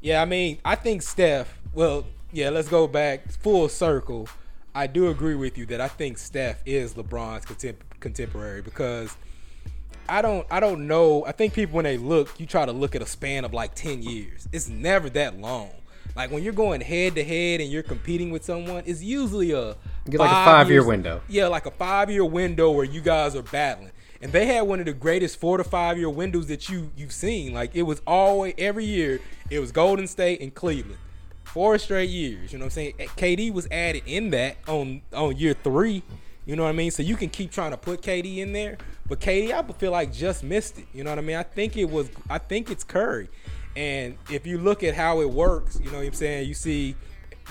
[0.00, 4.28] yeah, I mean, I think Steph, well, yeah, let's go back full circle.
[4.74, 9.16] I do agree with you that I think Steph is LeBron's contem- contemporary because
[10.08, 11.24] I don't I don't know.
[11.26, 13.74] I think people when they look, you try to look at a span of like
[13.74, 14.48] 10 years.
[14.52, 15.70] It's never that long.
[16.14, 19.76] Like when you're going head to head and you're competing with someone, it's usually a
[20.06, 21.22] like a five year window.
[21.28, 23.92] Yeah, like a five year window where you guys are battling.
[24.20, 27.12] And they had one of the greatest four to five year windows that you you've
[27.12, 27.52] seen.
[27.52, 30.98] Like it was always every year it was Golden State and Cleveland.
[31.44, 32.52] Four straight years.
[32.52, 32.94] You know what I'm saying?
[32.98, 36.02] KD was added in that on on year three.
[36.44, 36.90] You know what I mean?
[36.90, 38.76] So you can keep trying to put KD in there,
[39.08, 40.86] but KD I feel like just missed it.
[40.92, 41.36] You know what I mean?
[41.36, 43.28] I think it was I think it's Curry.
[43.76, 46.48] And if you look at how it works, you know what I'm saying?
[46.48, 46.94] You see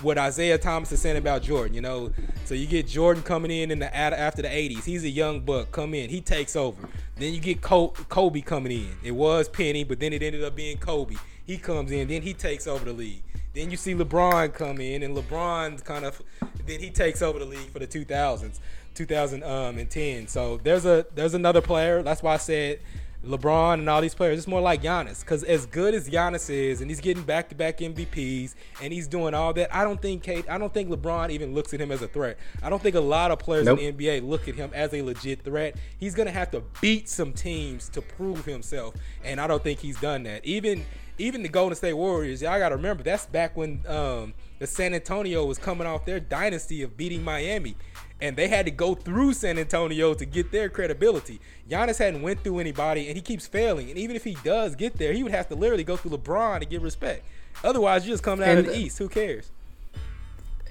[0.01, 2.11] what Isiah Thomas is saying about Jordan, you know.
[2.45, 4.83] So you get Jordan coming in in the after the 80s.
[4.83, 6.87] He's a young buck, come in, he takes over.
[7.17, 8.95] Then you get Kobe coming in.
[9.03, 11.15] It was Penny, but then it ended up being Kobe.
[11.45, 13.23] He comes in, then he takes over the league.
[13.53, 16.21] Then you see LeBron come in, and LeBron kind of
[16.65, 18.59] then he takes over the league for the 2000s,
[18.95, 20.19] 2010.
[20.21, 22.01] Um, so there's a there's another player.
[22.01, 22.79] That's why I said
[23.25, 24.39] LeBron and all these players.
[24.39, 28.55] It's more like Giannis because as good as Giannis is, and he's getting back-to-back MVPs,
[28.81, 29.73] and he's doing all that.
[29.75, 30.45] I don't think Kate.
[30.49, 32.37] I don't think LeBron even looks at him as a threat.
[32.63, 33.79] I don't think a lot of players nope.
[33.79, 35.75] in the NBA look at him as a legit threat.
[35.99, 39.99] He's gonna have to beat some teams to prove himself, and I don't think he's
[39.99, 40.43] done that.
[40.45, 40.85] Even
[41.17, 45.45] even the Golden State Warriors, y'all gotta remember that's back when um, the San Antonio
[45.45, 47.75] was coming off their dynasty of beating Miami
[48.21, 51.41] and they had to go through San Antonio to get their credibility.
[51.69, 53.89] Giannis hadn't went through anybody, and he keeps failing.
[53.89, 56.59] And even if he does get there, he would have to literally go through LeBron
[56.59, 57.25] to get respect.
[57.63, 58.97] Otherwise, you're just coming out and, of the East.
[58.99, 59.51] Who cares?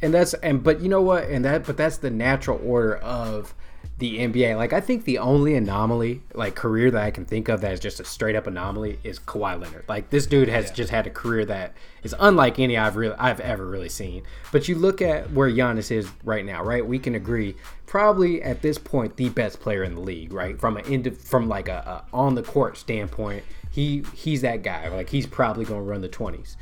[0.02, 1.24] And that's and but you know what?
[1.24, 3.54] And that but that's the natural order of
[4.00, 4.56] the NBA.
[4.56, 7.80] Like I think the only anomaly, like career that I can think of that is
[7.80, 9.84] just a straight up anomaly is Kawhi Leonard.
[9.88, 10.72] Like this dude has yeah.
[10.72, 14.24] just had a career that is unlike any I've really I've ever really seen.
[14.50, 16.84] But you look at where Giannis is right now, right?
[16.84, 17.54] We can agree
[17.86, 20.58] probably at this point the best player in the league, right?
[20.58, 24.88] From an end from like a, a on the court standpoint, he he's that guy.
[24.88, 26.56] Like he's probably going to run the 20s.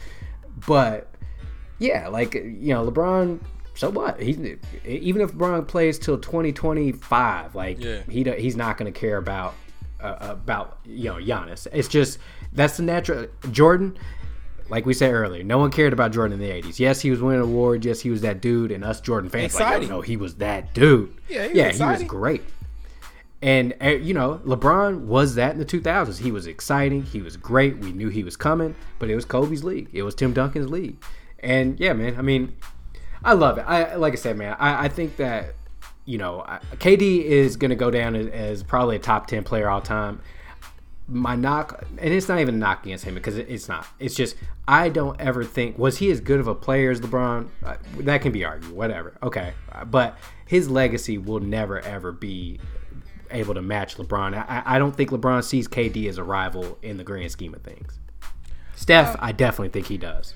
[0.66, 1.08] But
[1.78, 3.40] yeah, like you know, LeBron
[3.78, 4.20] so what?
[4.20, 4.36] He's
[4.84, 8.02] even if LeBron plays till 2025, like yeah.
[8.10, 9.54] he he's not going to care about
[10.00, 11.68] uh, about you know Giannis.
[11.72, 12.18] It's just
[12.52, 13.96] that's the natural Jordan.
[14.68, 16.80] Like we said earlier, no one cared about Jordan in the '80s.
[16.80, 17.86] Yes, he was winning awards.
[17.86, 19.82] Yes, he was that dude, and us Jordan fans exciting.
[19.82, 21.14] like, no, he was that dude.
[21.28, 22.42] Yeah, he yeah, he was great.
[23.40, 26.18] And uh, you know, LeBron was that in the 2000s.
[26.18, 27.04] He was exciting.
[27.04, 27.78] He was great.
[27.78, 29.88] We knew he was coming, but it was Kobe's league.
[29.92, 30.96] It was Tim Duncan's league.
[31.40, 32.16] And yeah, man.
[32.18, 32.56] I mean,
[33.22, 33.62] I love it.
[33.62, 34.56] I like I said, man.
[34.58, 35.54] I, I think that
[36.04, 39.68] you know KD is going to go down as, as, probably a top ten player
[39.68, 40.20] all time.
[41.06, 43.86] my knock, and it's not even a knock against him because it's not.
[43.98, 44.36] It's just
[44.66, 47.48] I don't ever think was he as good of a player as LeBron.
[47.64, 49.16] Uh, that can be argued, whatever.
[49.22, 49.52] Okay,
[49.86, 52.58] but his legacy will never ever be
[53.30, 54.34] able to match LeBron.
[54.34, 57.62] I, I don't think LeBron sees KD as a rival in the grand scheme of
[57.62, 57.98] things.
[58.74, 60.34] Steph, uh, I definitely think he does.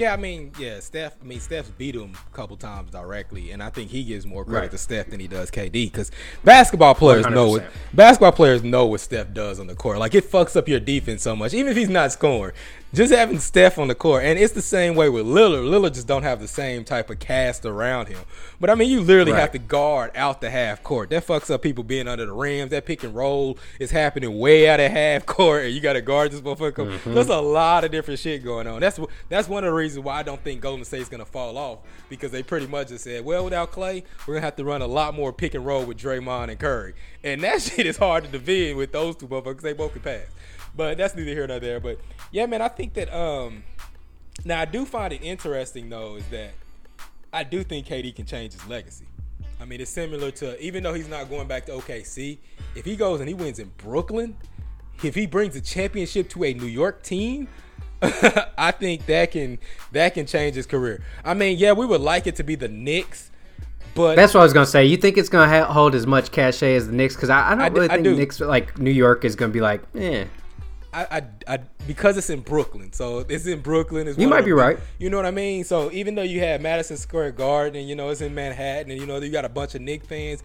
[0.00, 1.14] Yeah, I mean, yeah, Steph.
[1.20, 4.46] I mean, Steph's beat him a couple times directly, and I think he gives more
[4.46, 4.70] credit right.
[4.70, 6.10] to Steph than he does KD because
[6.42, 7.34] basketball players 100%.
[7.34, 9.98] know what basketball players know what Steph does on the court.
[9.98, 12.54] Like it fucks up your defense so much, even if he's not scoring
[12.92, 15.68] just having Steph on the court, and it's the same way with Lillard.
[15.68, 18.18] Lillard just don't have the same type of cast around him.
[18.58, 19.40] But I mean, you literally right.
[19.40, 21.10] have to guard out the half court.
[21.10, 22.70] That fucks up people being under the rims.
[22.70, 26.00] That pick and roll is happening way out of half court, and you got to
[26.00, 26.72] guard this motherfucker.
[26.72, 27.14] Mm-hmm.
[27.14, 28.80] There's a lot of different shit going on.
[28.80, 31.78] That's that's one of the reasons why I don't think Golden State's gonna fall off
[32.08, 34.86] because they pretty much just said, well, without Clay, we're gonna have to run a
[34.86, 38.30] lot more pick and roll with Draymond and Curry, and that shit is hard to
[38.30, 39.60] defend with those two motherfuckers.
[39.60, 40.26] They both can pass.
[40.76, 41.80] But that's neither here nor there.
[41.80, 41.98] But
[42.30, 43.62] yeah, man, I think that um
[44.44, 46.52] now I do find it interesting though is that
[47.32, 49.06] I do think KD can change his legacy.
[49.60, 52.38] I mean, it's similar to even though he's not going back to OKC,
[52.74, 54.36] if he goes and he wins in Brooklyn,
[55.02, 57.48] if he brings a championship to a New York team,
[58.02, 59.58] I think that can
[59.92, 61.02] that can change his career.
[61.24, 63.30] I mean, yeah, we would like it to be the Knicks,
[63.94, 64.86] but that's what I was gonna say.
[64.86, 67.14] You think it's gonna ha- hold as much cachet as the Knicks?
[67.14, 68.16] Because I, I, don't I really think do.
[68.16, 70.24] Knicks like New York is gonna be like, eh.
[70.92, 74.08] I, I, I, because it's in Brooklyn, so it's in Brooklyn.
[74.08, 74.78] It's you might be right.
[74.98, 75.64] You know what I mean?
[75.64, 79.00] So even though you have Madison Square Garden, and you know it's in Manhattan, and
[79.00, 80.42] you know you got a bunch of Knick fans,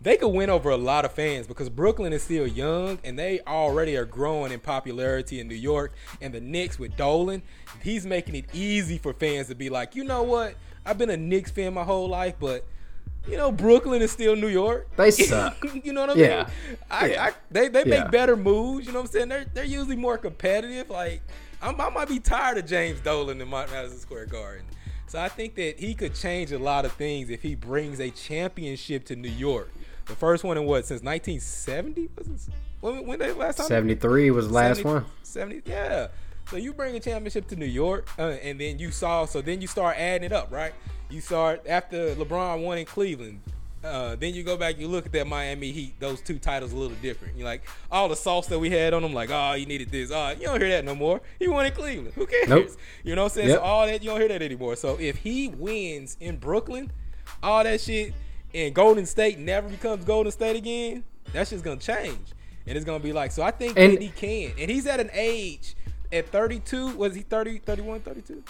[0.00, 3.40] they could win over a lot of fans because Brooklyn is still young and they
[3.40, 5.92] already are growing in popularity in New York.
[6.20, 7.42] And the Knicks with Dolan,
[7.82, 10.54] he's making it easy for fans to be like, you know what?
[10.86, 12.64] I've been a Knicks fan my whole life, but
[13.28, 14.88] you know, Brooklyn is still New York.
[14.96, 15.56] They suck.
[15.84, 16.36] you know what I yeah.
[16.36, 16.78] mean?
[16.90, 17.24] I, yeah.
[17.24, 18.08] I, they they make yeah.
[18.08, 18.86] better moves.
[18.86, 19.28] You know what I'm saying?
[19.28, 20.90] They're they're usually more competitive.
[20.90, 21.22] Like
[21.60, 24.64] I'm, i might be tired of James Dolan in Madison Square Garden.
[25.06, 28.10] So I think that he could change a lot of things if he brings a
[28.10, 29.70] championship to New York.
[30.04, 32.54] The first one in what since 1970 was it?
[32.80, 33.66] When, when they last time?
[33.66, 35.04] 73 was the last 70, one.
[35.22, 36.08] 70 yeah.
[36.50, 39.26] So you bring a championship to New York, uh, and then you saw.
[39.26, 40.72] So then you start adding it up, right?
[41.10, 43.40] You start after LeBron won in Cleveland.
[43.84, 46.00] Uh, then you go back, you look at that Miami Heat.
[46.00, 47.36] Those two titles a little different.
[47.36, 50.10] You're like all the sauce that we had on them, like oh, you needed this.
[50.10, 51.20] Oh, you don't hear that no more.
[51.38, 52.14] He won in Cleveland.
[52.14, 52.48] Who cares?
[52.48, 52.70] Nope.
[53.04, 53.48] You know what I'm saying?
[53.50, 53.58] Yep.
[53.58, 54.76] So all that you don't hear that anymore.
[54.76, 56.90] So if he wins in Brooklyn,
[57.42, 58.14] all that shit,
[58.54, 62.32] and Golden State never becomes Golden State again, that's just gonna change,
[62.66, 63.32] and it's gonna be like.
[63.32, 65.76] So I think and, that he can, and he's at an age
[66.12, 66.96] at 32.
[66.96, 68.42] Was he 30, 31, 32?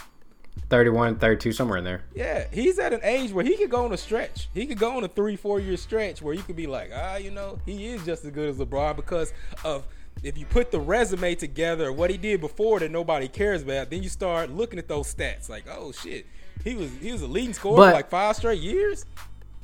[0.70, 2.02] 31, 32, somewhere in there.
[2.14, 4.48] Yeah, he's at an age where he could go on a stretch.
[4.52, 7.16] He could go on a three, four year stretch where you could be like, ah,
[7.16, 9.32] you know, he is just as good as LeBron because
[9.64, 9.86] of
[10.22, 14.02] if you put the resume together, what he did before that nobody cares about, then
[14.02, 16.26] you start looking at those stats like, oh shit,
[16.64, 19.06] he was he was a leading scorer but, for like five straight years.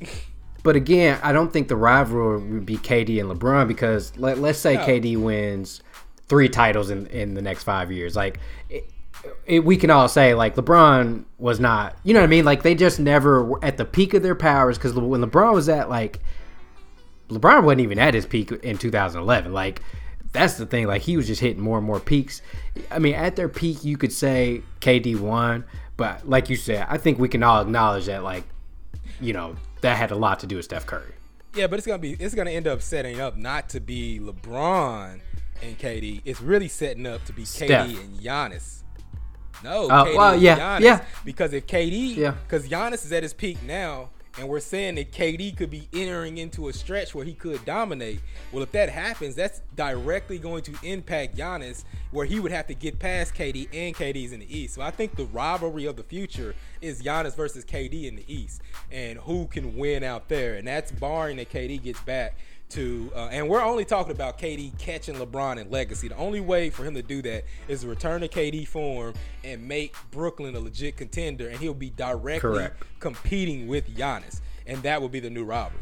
[0.63, 4.59] but again, I don't think the rivalry would be KD and LeBron because let, let's
[4.59, 4.85] say no.
[4.85, 5.81] KD wins
[6.27, 8.39] three titles in in the next five years, like.
[8.69, 8.89] It,
[9.45, 12.45] it, we can all say like LeBron was not, you know what I mean?
[12.45, 15.67] Like they just never were at the peak of their powers because when LeBron was
[15.67, 16.19] at like,
[17.29, 19.51] LeBron wasn't even at his peak in 2011.
[19.51, 19.81] Like
[20.31, 20.87] that's the thing.
[20.87, 22.41] Like he was just hitting more and more peaks.
[22.91, 25.65] I mean, at their peak, you could say KD won,
[25.97, 28.43] but like you said, I think we can all acknowledge that like,
[29.19, 31.13] you know, that had a lot to do with Steph Curry.
[31.55, 35.21] Yeah, but it's gonna be it's gonna end up setting up not to be LeBron
[35.61, 36.21] and KD.
[36.25, 37.89] It's really setting up to be Steph.
[37.89, 38.83] KD and Giannis.
[39.63, 40.83] No, uh, KD well, yeah, Giannis.
[40.83, 41.05] yeah.
[41.23, 45.11] Because if KD, yeah, because Giannis is at his peak now, and we're saying that
[45.11, 48.19] KD could be entering into a stretch where he could dominate.
[48.51, 52.73] Well, if that happens, that's directly going to impact Giannis, where he would have to
[52.73, 54.75] get past KD, and KD's in the East.
[54.75, 58.61] So I think the rivalry of the future is Giannis versus KD in the East,
[58.91, 62.35] and who can win out there, and that's barring that KD gets back
[62.69, 66.07] to, uh, and we're only talking about KD catching LeBron and legacy.
[66.07, 69.13] The only way for him to do that is to return to KD form
[69.43, 72.83] and make Brooklyn a legit contender, and he'll be directly Correct.
[72.99, 75.81] competing with Giannis, and that will be the new rivalry.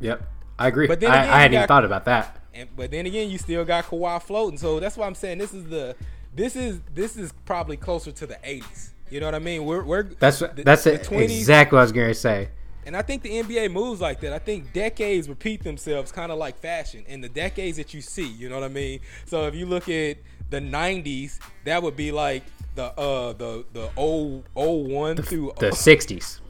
[0.00, 0.22] Yep,
[0.58, 0.86] I agree.
[0.86, 2.36] But then again, I, I hadn't got, even thought about that.
[2.54, 5.54] And, but then again, you still got Kawhi floating, so that's why I'm saying this
[5.54, 5.96] is the
[6.34, 8.90] this is this is probably closer to the 80s.
[9.10, 9.64] You know what I mean?
[9.64, 12.48] We're we're that's the, that's the 20s, exactly what I was to say.
[12.84, 14.32] And I think the NBA moves like that.
[14.32, 18.26] I think decades repeat themselves kind of like fashion in the decades that you see,
[18.26, 19.00] you know what I mean?
[19.24, 20.16] So if you look at
[20.50, 22.42] the 90s, that would be like
[22.74, 26.40] the uh the the old old one the, through the 60s.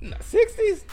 [0.00, 0.84] No, 60s?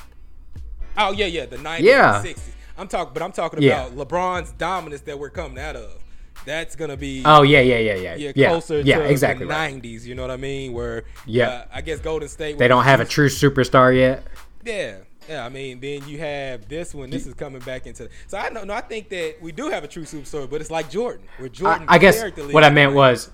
[0.98, 2.22] Oh yeah, yeah, the 90s yeah.
[2.24, 2.40] 60s.
[2.78, 3.86] I'm talking, but I'm talking Yeah.
[3.88, 6.04] about LeBron's dominance that we're coming out of.
[6.46, 9.52] That's gonna be Oh yeah, yeah, yeah, yeah, yeah, yeah, closer yeah, to exactly the
[9.54, 9.74] right.
[9.82, 10.06] '90s.
[10.06, 10.74] You know what I mean?
[10.74, 11.50] Where Yeah.
[11.50, 12.58] uh, I guess Golden State.
[12.58, 14.24] They don't have a true superstar yet.
[14.68, 14.98] Yeah,
[15.30, 15.46] yeah.
[15.46, 17.10] I mean, then you have this one.
[17.10, 18.10] This is coming back into.
[18.28, 18.64] So I know.
[18.64, 21.26] No, I think that we do have a true superstar, but it's like Jordan.
[21.38, 21.86] Where Jordan.
[21.88, 23.32] I guess what I meant was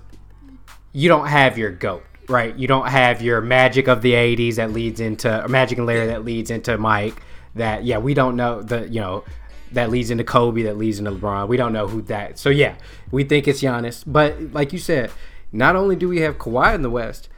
[0.92, 2.56] you don't have your goat, right?
[2.56, 6.06] You don't have your magic of the '80s that leads into or Magic and Larry
[6.06, 7.20] that leads into Mike.
[7.56, 9.24] That yeah, we don't know the you know
[9.72, 11.48] that leads into Kobe, that leads into LeBron.
[11.48, 12.38] We don't know who that.
[12.38, 12.76] So yeah,
[13.10, 15.10] we think it's Giannis, but like you said,
[15.52, 17.28] not only do we have Kawhi in the West.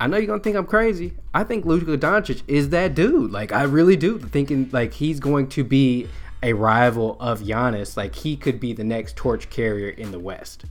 [0.00, 1.12] I know you're gonna think I'm crazy.
[1.34, 3.30] I think Luka Doncic is that dude.
[3.30, 4.18] Like I really do.
[4.18, 6.08] Thinking like he's going to be
[6.42, 7.96] a rival of Giannis.
[7.98, 10.64] Like he could be the next torch carrier in the West.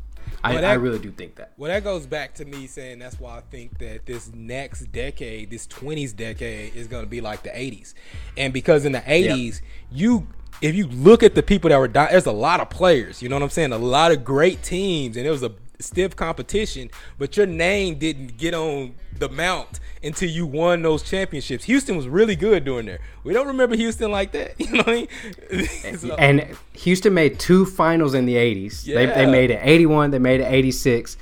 [0.44, 1.54] I, Well, I really do think that.
[1.58, 5.50] Well, that goes back to me saying that's why I think that this next decade,
[5.50, 7.94] this 20s decade, is going to be like the 80s.
[8.38, 9.62] And because in the 80s,
[9.92, 10.28] you
[10.62, 13.22] if you look at the people that were dying, there's a lot of players.
[13.22, 13.72] You know what I'm saying?
[13.72, 16.90] A lot of great teams, and it was a stiff competition.
[17.18, 21.66] But your name didn't get on the mount until you won those championships.
[21.66, 23.00] Houston was really good during there.
[23.24, 24.56] We don't remember Houston like that.
[24.60, 25.10] You know what
[25.52, 25.98] I mean?
[25.98, 28.84] So- And Houston made two finals in the 80s.
[28.84, 31.18] They, they made it 81, they made it 86.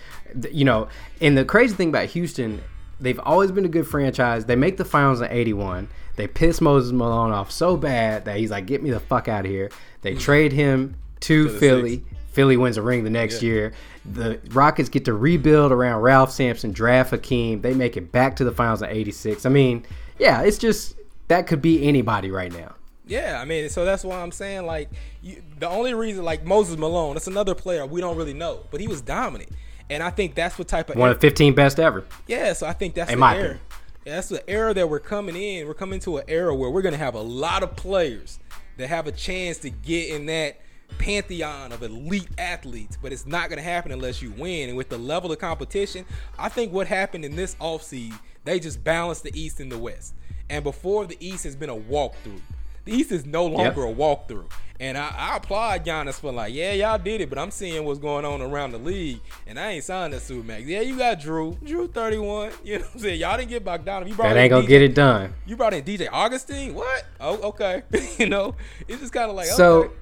[0.52, 0.90] You know,
[1.22, 2.62] and the crazy thing about Houston,
[3.00, 4.46] they've always been a good franchise.
[4.46, 5.88] They make the finals in 81.
[6.18, 9.46] They piss Moses Malone off so bad that he's like, get me the fuck out
[9.46, 9.70] of here.
[10.02, 10.20] They mm-hmm.
[10.20, 12.04] trade him to, the Philly.
[12.38, 13.74] Philly wins a ring the next year.
[14.06, 17.62] The Rockets get to rebuild around Ralph Sampson, draft Hakeem.
[17.62, 19.44] They make it back to the finals in 86.
[19.48, 19.84] I mean,
[20.20, 20.96] yeah, it's just
[21.30, 22.76] that could be anybody right now.
[23.08, 24.92] Yeah, I mean, so that's why I'm saying like
[25.24, 28.82] you, the only reason like Moses Malone, that's another player we don't really know, but
[28.82, 29.50] he was dominant,
[29.90, 32.06] and I think that's what type of One of the 15 best ever.
[32.28, 32.54] yeah.
[32.54, 33.60] So I think that's In the my era.
[34.06, 35.68] Yeah, that's the era that we're coming in.
[35.68, 38.40] We're coming to an era where we're gonna have a lot of players
[38.78, 40.60] that have a chance to get in that
[40.98, 44.70] pantheon of elite athletes, but it's not gonna happen unless you win.
[44.70, 46.06] And with the level of competition,
[46.38, 50.14] I think what happened in this offseason, they just balanced the East and the West.
[50.50, 52.42] And before the East has been a walkthrough.
[52.86, 54.50] The East is no longer a walkthrough.
[54.80, 58.00] And I, I applaud Giannis for like, yeah, y'all did it, but I'm seeing what's
[58.00, 60.66] going on around the league, and I ain't signed that Supermax.
[60.68, 62.52] Yeah, you got Jrue, Jrue 31.
[62.64, 63.20] You know what I'm saying?
[63.20, 64.08] Y'all didn't get Bogdanov.
[64.08, 65.34] You brought That ain't gonna DJ get it done.
[65.46, 66.76] You brought in DJ Augustin.
[66.76, 67.06] What?
[67.20, 67.84] Oh, okay.
[68.20, 68.56] you know,
[68.88, 69.94] it's just kind of like So, okay.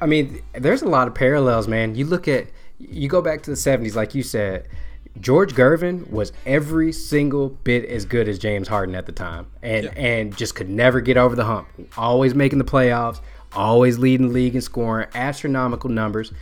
[0.00, 1.94] I mean, there's a lot of parallels, man.
[1.94, 2.46] You look at,
[2.78, 4.68] you go back to the 70s, like you said,
[5.20, 9.84] George Gervin was every single bit as good as James Harden at the time, and
[9.86, 9.90] Yeah.
[9.96, 11.66] and just could never get over the hump.
[11.96, 13.20] Always making the playoffs,
[13.52, 16.32] always leading the league in scoring, astronomical numbers.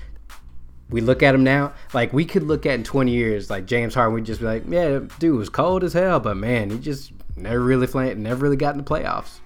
[0.91, 3.95] We look at him now, like we could look at in 20 years, like James
[3.95, 7.13] Harden, we'd just be like, yeah, dude was cold as hell, but man, he just
[7.35, 9.39] never really played, never really got in the playoffs.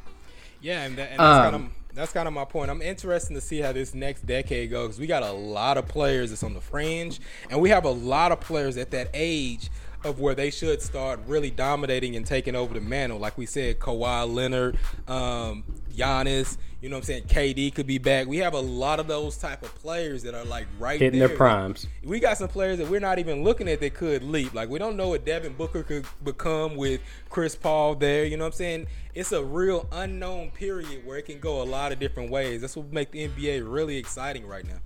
[0.60, 2.70] Yeah, and, that, and that's kind Um, of that's kind of my point.
[2.70, 4.98] I'm interested to see how this next decade goes.
[4.98, 7.20] We got a lot of players that's on the fringe,
[7.50, 9.70] and we have a lot of players at that age
[10.04, 13.18] of where they should start really dominating and taking over the mantle.
[13.18, 14.78] Like we said, Kawhi Leonard,
[15.08, 16.56] um, Giannis.
[16.80, 17.24] You know what I'm saying?
[17.24, 18.26] KD could be back.
[18.26, 21.28] We have a lot of those type of players that are like right Hitting there.
[21.28, 21.86] their primes.
[22.02, 24.54] We got some players that we're not even looking at that could leap.
[24.54, 28.24] Like we don't know what Devin Booker could become with Chris Paul there.
[28.24, 28.86] You know what I'm saying?
[29.14, 32.62] It's a real unknown period where it can go a lot of different ways.
[32.62, 34.78] That's what make the NBA really exciting right now.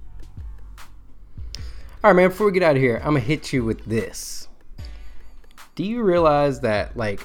[2.03, 2.30] All right, man.
[2.30, 4.49] Before we get out of here, I'm gonna hit you with this.
[5.76, 7.24] Do you realize that like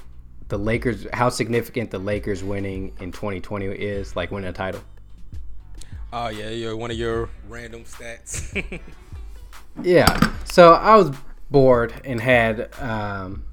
[0.50, 4.82] the Lakers, how significant the Lakers winning in 2020 is, like winning a title?
[6.12, 8.82] Oh yeah, you're one of your random stats.
[9.84, 10.34] Yeah.
[10.46, 11.12] So I was
[11.50, 13.44] bored and had um,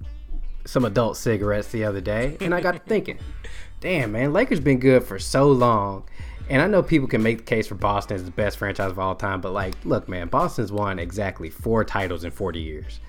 [0.65, 3.19] some adult cigarettes the other day, and I got to thinking,
[3.81, 6.05] damn, man, Lakers been good for so long.
[6.49, 9.01] And I know people can make the case for Boston as the best franchise of
[9.01, 13.01] all time, but like, look, man, Boston's won exactly four titles in 40 years.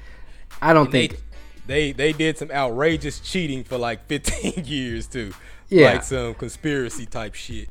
[0.60, 1.22] I don't they, think.
[1.68, 5.34] They they did some outrageous cheating for like 15 years too.
[5.70, 5.94] Yeah.
[5.94, 7.70] like some conspiracy type shit.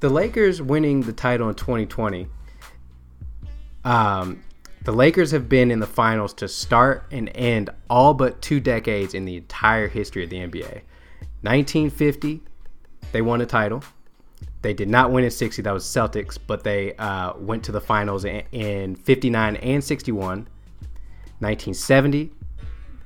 [0.00, 2.26] the Lakers winning the title in 2020,
[3.84, 4.42] um,
[4.82, 9.14] the Lakers have been in the finals to start and end all but two decades
[9.14, 10.82] in the entire history of the NBA.
[11.42, 12.42] 1950,
[13.12, 13.84] they won a title.
[14.62, 17.80] They did not win in 60, that was Celtics, but they uh, went to the
[17.80, 20.48] finals in, in 59 and 61.
[21.40, 22.32] 1970,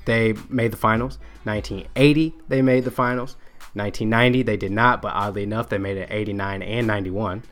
[0.04, 1.18] they made the finals.
[1.44, 3.36] 1980, they made the finals.
[3.74, 7.42] 1990, they did not, but oddly enough, they made it 89 and 91.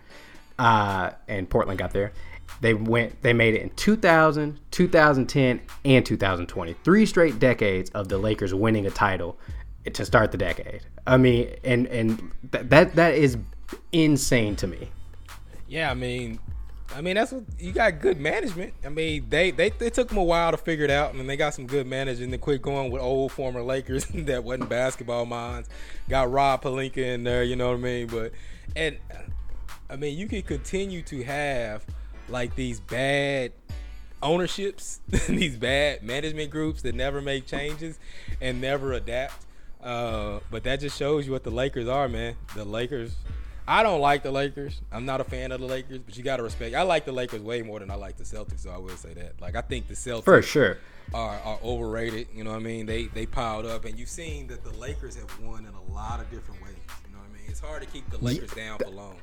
[0.58, 2.12] Uh, and Portland got there.
[2.60, 3.22] They went.
[3.22, 6.74] They made it in 2000, 2010, and 2020.
[6.84, 9.38] Three straight decades of the Lakers winning a title
[9.90, 10.82] to start the decade.
[11.06, 13.38] I mean, and and th- that that is
[13.92, 14.90] insane to me.
[15.68, 16.38] Yeah, I mean,
[16.94, 18.74] I mean that's what you got good management.
[18.84, 21.26] I mean they they, they took them a while to figure it out, and then
[21.26, 22.32] they got some good management.
[22.32, 25.68] They quit going with old former Lakers that wasn't basketball minds.
[26.08, 28.06] Got Rob Pelinka in there, you know what I mean?
[28.08, 28.32] But
[28.74, 28.98] and
[29.88, 31.84] I mean you can continue to have
[32.28, 33.52] like these bad
[34.22, 37.98] ownerships, these bad management groups that never make changes
[38.40, 39.46] and never adapt.
[39.82, 42.34] Uh, but that just shows you what the Lakers are, man.
[42.54, 43.14] The Lakers
[43.66, 44.80] I don't like the Lakers.
[44.90, 46.74] I'm not a fan of the Lakers, but you got to respect.
[46.74, 49.14] I like the Lakers way more than I like the Celtics, so I will say
[49.14, 49.40] that.
[49.40, 50.78] Like I think the Celtics for sure
[51.14, 52.28] are, are overrated.
[52.34, 52.86] You know what I mean?
[52.86, 56.20] They they piled up, and you've seen that the Lakers have won in a lot
[56.20, 56.74] of different ways.
[57.06, 57.44] You know what I mean?
[57.48, 59.16] It's hard to keep the Lakers down for long.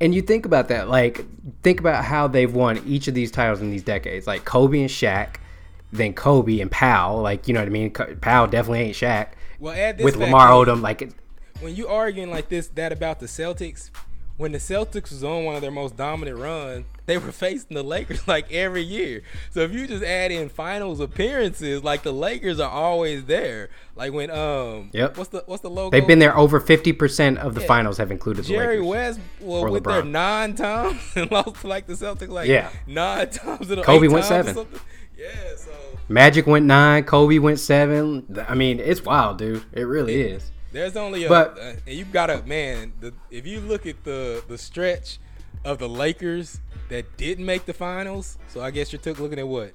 [0.00, 1.24] And you think about that, like
[1.62, 4.90] think about how they've won each of these titles in these decades, like Kobe and
[4.90, 5.36] Shaq,
[5.90, 7.18] then Kobe and Pau.
[7.18, 7.90] Like you know what I mean?
[7.90, 9.28] Pau definitely ain't Shaq.
[9.58, 10.50] Well, add this with Lamar.
[10.50, 11.10] Odom, like
[11.60, 13.90] when you arguing like this that about the Celtics,
[14.36, 17.82] when the Celtics was on one of their most dominant runs, they were facing the
[17.82, 19.22] Lakers like every year.
[19.50, 23.70] So if you just add in finals appearances, like the Lakers are always there.
[23.94, 25.16] Like when um Yep.
[25.16, 25.90] what's the what's the logo?
[25.90, 27.66] they've been there over fifty percent of the Yeah.
[27.66, 28.86] finals have included the Jerry Lakers.
[28.88, 30.10] West well, Or with their LeBron.
[30.10, 32.68] nine times and lost to like the Celtics like Yeah.
[32.86, 34.66] nine times in a Kobe went seven.
[35.16, 35.70] Yeah, so
[36.10, 38.44] Magic went nine, Kobe went seven.
[38.46, 39.64] I mean, it's wild, dude.
[39.72, 40.50] It really is.
[40.72, 42.92] There's only a, But- uh, and you gotta man.
[43.00, 45.18] The, if you look at the the stretch
[45.64, 49.48] of the Lakers that didn't make the finals, so I guess you're took looking at
[49.48, 49.72] what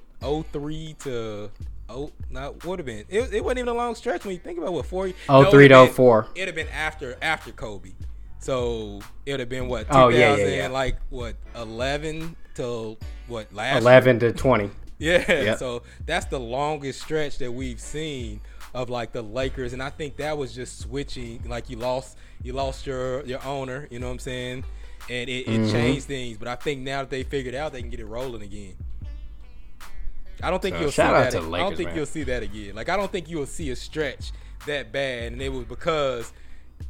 [0.52, 1.50] 03 to
[1.88, 4.58] oh not would have been it, it wasn't even a long stretch when you think
[4.58, 6.28] about what four Oh, no, three to 04.
[6.36, 7.90] It'd have been after after Kobe,
[8.38, 10.68] so it would have been what 2000 Oh, yeah, yeah, yeah.
[10.68, 13.80] like what 11 till what last year?
[13.82, 14.70] Eleven to twenty.
[14.98, 15.58] Yeah, Yep.
[15.58, 18.40] so that's the longest stretch that we've seen
[18.74, 21.42] of like the Lakers, and I think that was just switching.
[21.46, 23.86] Like you lost, you lost your your owner.
[23.90, 24.64] You know what I'm saying?
[25.10, 25.72] And it, it Mm-hmm.
[25.72, 26.38] changed things.
[26.38, 28.74] But I think now that they figured out, they can get it rolling again.
[30.42, 31.32] I don't think So, you'll see that.
[31.32, 31.96] the I don't think man.
[31.96, 32.74] you'll see that again.
[32.74, 34.32] Like I don't think you'll see a stretch
[34.66, 36.32] that bad, and it was because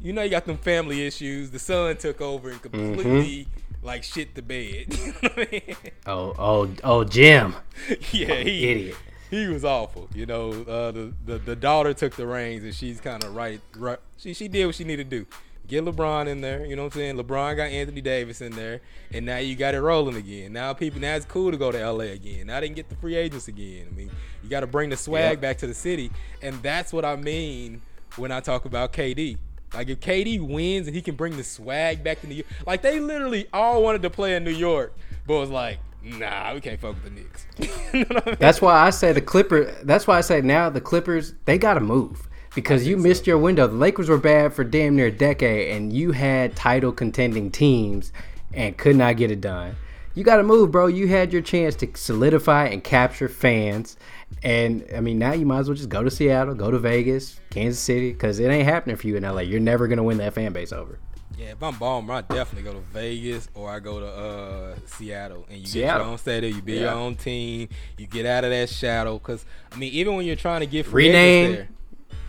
[0.01, 1.51] you know you got them family issues.
[1.51, 2.93] The son took over and Mm-hmm.
[2.95, 3.47] completely
[3.83, 4.85] like shit the bed.
[5.05, 5.75] you know I mean?
[6.07, 7.55] Oh, oh, oh, Jim,
[8.11, 8.95] yeah, he idiot.
[9.33, 10.09] He was awful.
[10.13, 13.59] You know, uh, the, the the daughter took the reins, and she's kind of right,
[13.77, 13.99] right.
[14.17, 15.25] She she did what she needed to do.
[15.65, 16.65] Get LeBron in there.
[16.65, 17.15] You know what I'm saying?
[17.15, 18.81] LeBron got Anthony Davis in there,
[19.13, 20.51] and now you got it rolling again.
[20.51, 22.47] Now people, now it's cool to go to LA again.
[22.47, 23.87] Now they can get the free agents again.
[23.89, 24.11] I mean,
[24.43, 25.41] you got to bring the swag Yep.
[25.41, 26.11] back to the city,
[26.41, 27.81] and that's what I mean
[28.17, 29.37] when I talk about KD.
[29.73, 32.81] Like if KD wins and he can bring the swag back to New York, like
[32.81, 34.93] they literally all wanted to play in New York,
[35.25, 37.45] but was like, nah, we can't fuck with the Knicks.
[37.93, 38.37] You know I mean?
[38.39, 39.71] That's why I say the Clipper.
[39.83, 43.37] That's why I say now the Clippers they got to move because you missed your
[43.37, 43.67] window.
[43.67, 48.11] The Lakers were bad for damn near a decade, and you had title contending teams
[48.53, 49.75] and could not get it done.
[50.15, 50.87] You got to move, bro.
[50.87, 53.97] You had your chance to solidify and capture fans,
[54.43, 57.39] and I mean now you might as well just go to Seattle, go to Vegas,
[57.49, 59.41] Kansas City, because it ain't happening for you in LA.
[59.41, 60.99] You're never gonna win that fan base over.
[61.37, 65.45] Yeah, if I'm Ballmer, I definitely go to Vegas or I go to uh, Seattle,
[65.49, 66.01] and you get Seattle.
[66.03, 69.17] your own stadium, you build your own team, you get out of that shadow.
[69.19, 71.45] Cause I mean, even when you're trying to get free Rename.
[71.51, 71.69] agents there,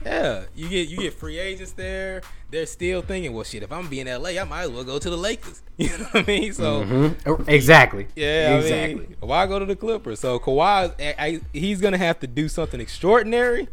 [0.05, 2.22] yeah, you get you get free agents there.
[2.50, 5.11] They're still thinking, well, shit, if I'm being LA, I might as well go to
[5.11, 5.61] the Lakers.
[5.76, 6.52] You know what I mean?
[6.52, 6.84] So.
[6.84, 7.48] Mhm.
[7.48, 8.07] Exactly.
[8.14, 9.07] Yeah, exactly.
[9.07, 10.20] I mean, why go to the Clippers?
[10.20, 13.66] So Kawhi, I, I, he's gonna have to do something extraordinary.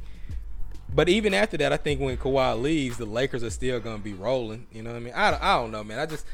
[0.93, 4.13] But even after that, I think when Kawhi leaves, the Lakers are still gonna be
[4.13, 4.67] rolling.
[4.71, 5.13] You know what I mean?
[5.15, 5.99] I, don't- I don't know, man.
[5.99, 6.25] I just,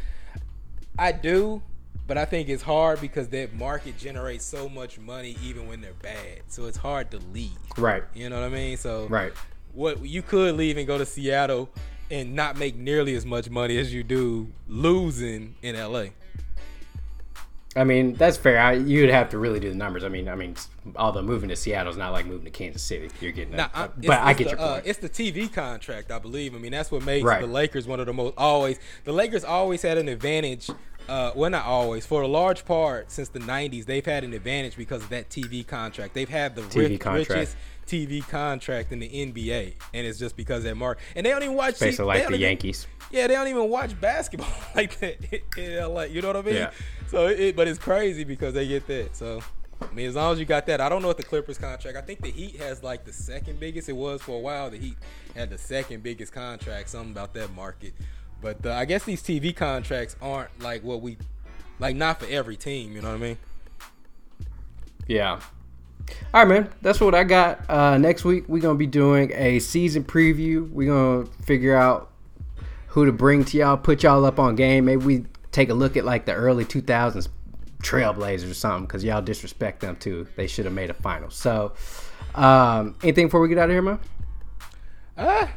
[0.98, 1.62] I do,
[2.08, 5.94] but I think it's hard because that market generates so much money even when they're
[6.02, 6.42] bad.
[6.48, 7.52] So it's hard to leave.
[7.78, 8.04] right.
[8.16, 8.78] You know what I mean?
[8.78, 9.32] So Right.
[9.74, 11.70] what you could leave and go to Seattle
[12.10, 16.06] and not make nearly as much money as you do losing in LA.
[17.76, 18.60] I mean, that's fair.
[18.60, 20.04] I, you'd have to really do the numbers.
[20.04, 20.56] I mean, I mean,
[20.96, 23.10] although moving to Seattle is not like moving to Kansas City.
[23.22, 24.88] You're getting, Nah, a, I- a- it's- but I it's get the, your uh, point.
[24.88, 26.56] it's the TV contract, I believe.
[26.56, 27.42] I mean, that's what makes Right.
[27.42, 28.80] the Lakers one of the most always.
[29.04, 30.70] The Lakers always had an advantage.
[31.08, 32.06] Uh, well, not always.
[32.06, 35.66] For a large part, since the '90s, they've had an advantage because of that TV
[35.66, 36.14] contract.
[36.14, 37.30] They've had the TV rich, contract.
[37.30, 41.00] richest TV contract in the NBA, and it's just because of that mark.
[41.16, 41.80] And they don't even watch.
[41.80, 42.88] Basically, they like the even- Yankees.
[43.12, 45.18] yeah, they don't even watch basketball like that
[45.90, 46.04] LA.
[46.04, 46.56] You know what I mean?
[46.56, 46.72] Yeah.
[47.08, 49.16] So, it, but it's crazy because they get that.
[49.16, 49.42] So,
[49.82, 51.98] I mean, as long as you got that, I don't know what the Clippers contract.
[51.98, 53.88] I think the Heat has like the second biggest.
[53.88, 54.70] It was for a while.
[54.70, 54.98] The Heat
[55.36, 56.90] had the second biggest contract.
[56.90, 57.94] Something about that market.
[58.42, 61.18] But uh, I guess these TV contracts aren't like what we
[61.80, 61.96] like.
[61.96, 62.94] Not for every team.
[62.94, 63.38] You know what I mean?
[65.08, 65.40] Yeah.
[66.34, 66.70] All right, man.
[66.82, 67.70] That's what I got.
[67.70, 70.70] Uh, next week we're gonna be doing a season preview.
[70.70, 72.12] We're gonna figure out
[72.88, 74.86] who to bring to y'all, put y'all up on game.
[74.86, 77.28] Maybe we take a look at like the early 2000s
[77.82, 80.28] Trailblazers or something because y'all disrespect them too.
[80.36, 81.30] They should have made a final.
[81.30, 81.74] So,
[82.36, 84.00] um, anything before we get out of here, man?
[85.16, 85.48] Uh,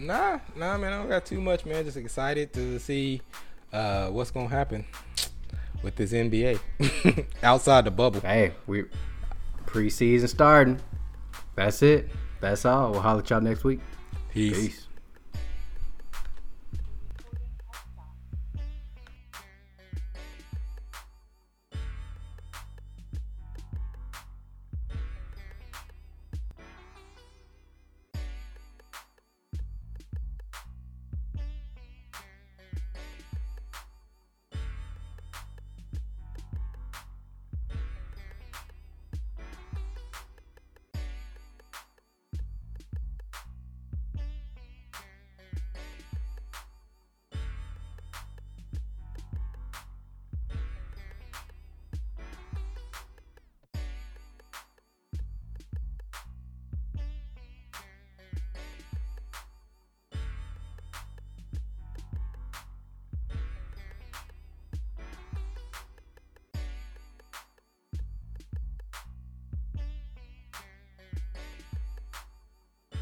[0.00, 0.92] nah, nah, man.
[0.92, 1.84] I don't got too much, man.
[1.84, 3.22] Just excited to see
[3.72, 4.84] uh, what's gonna happen
[5.82, 6.58] with this NBA
[7.42, 8.20] outside the bubble.
[8.20, 8.84] Hey, we
[9.66, 10.80] preseason starting.
[11.54, 12.10] That's it.
[12.40, 12.92] That's all.
[12.92, 13.80] We'll holler at y'all next week.
[14.32, 14.58] Peace.
[14.58, 14.86] Peace.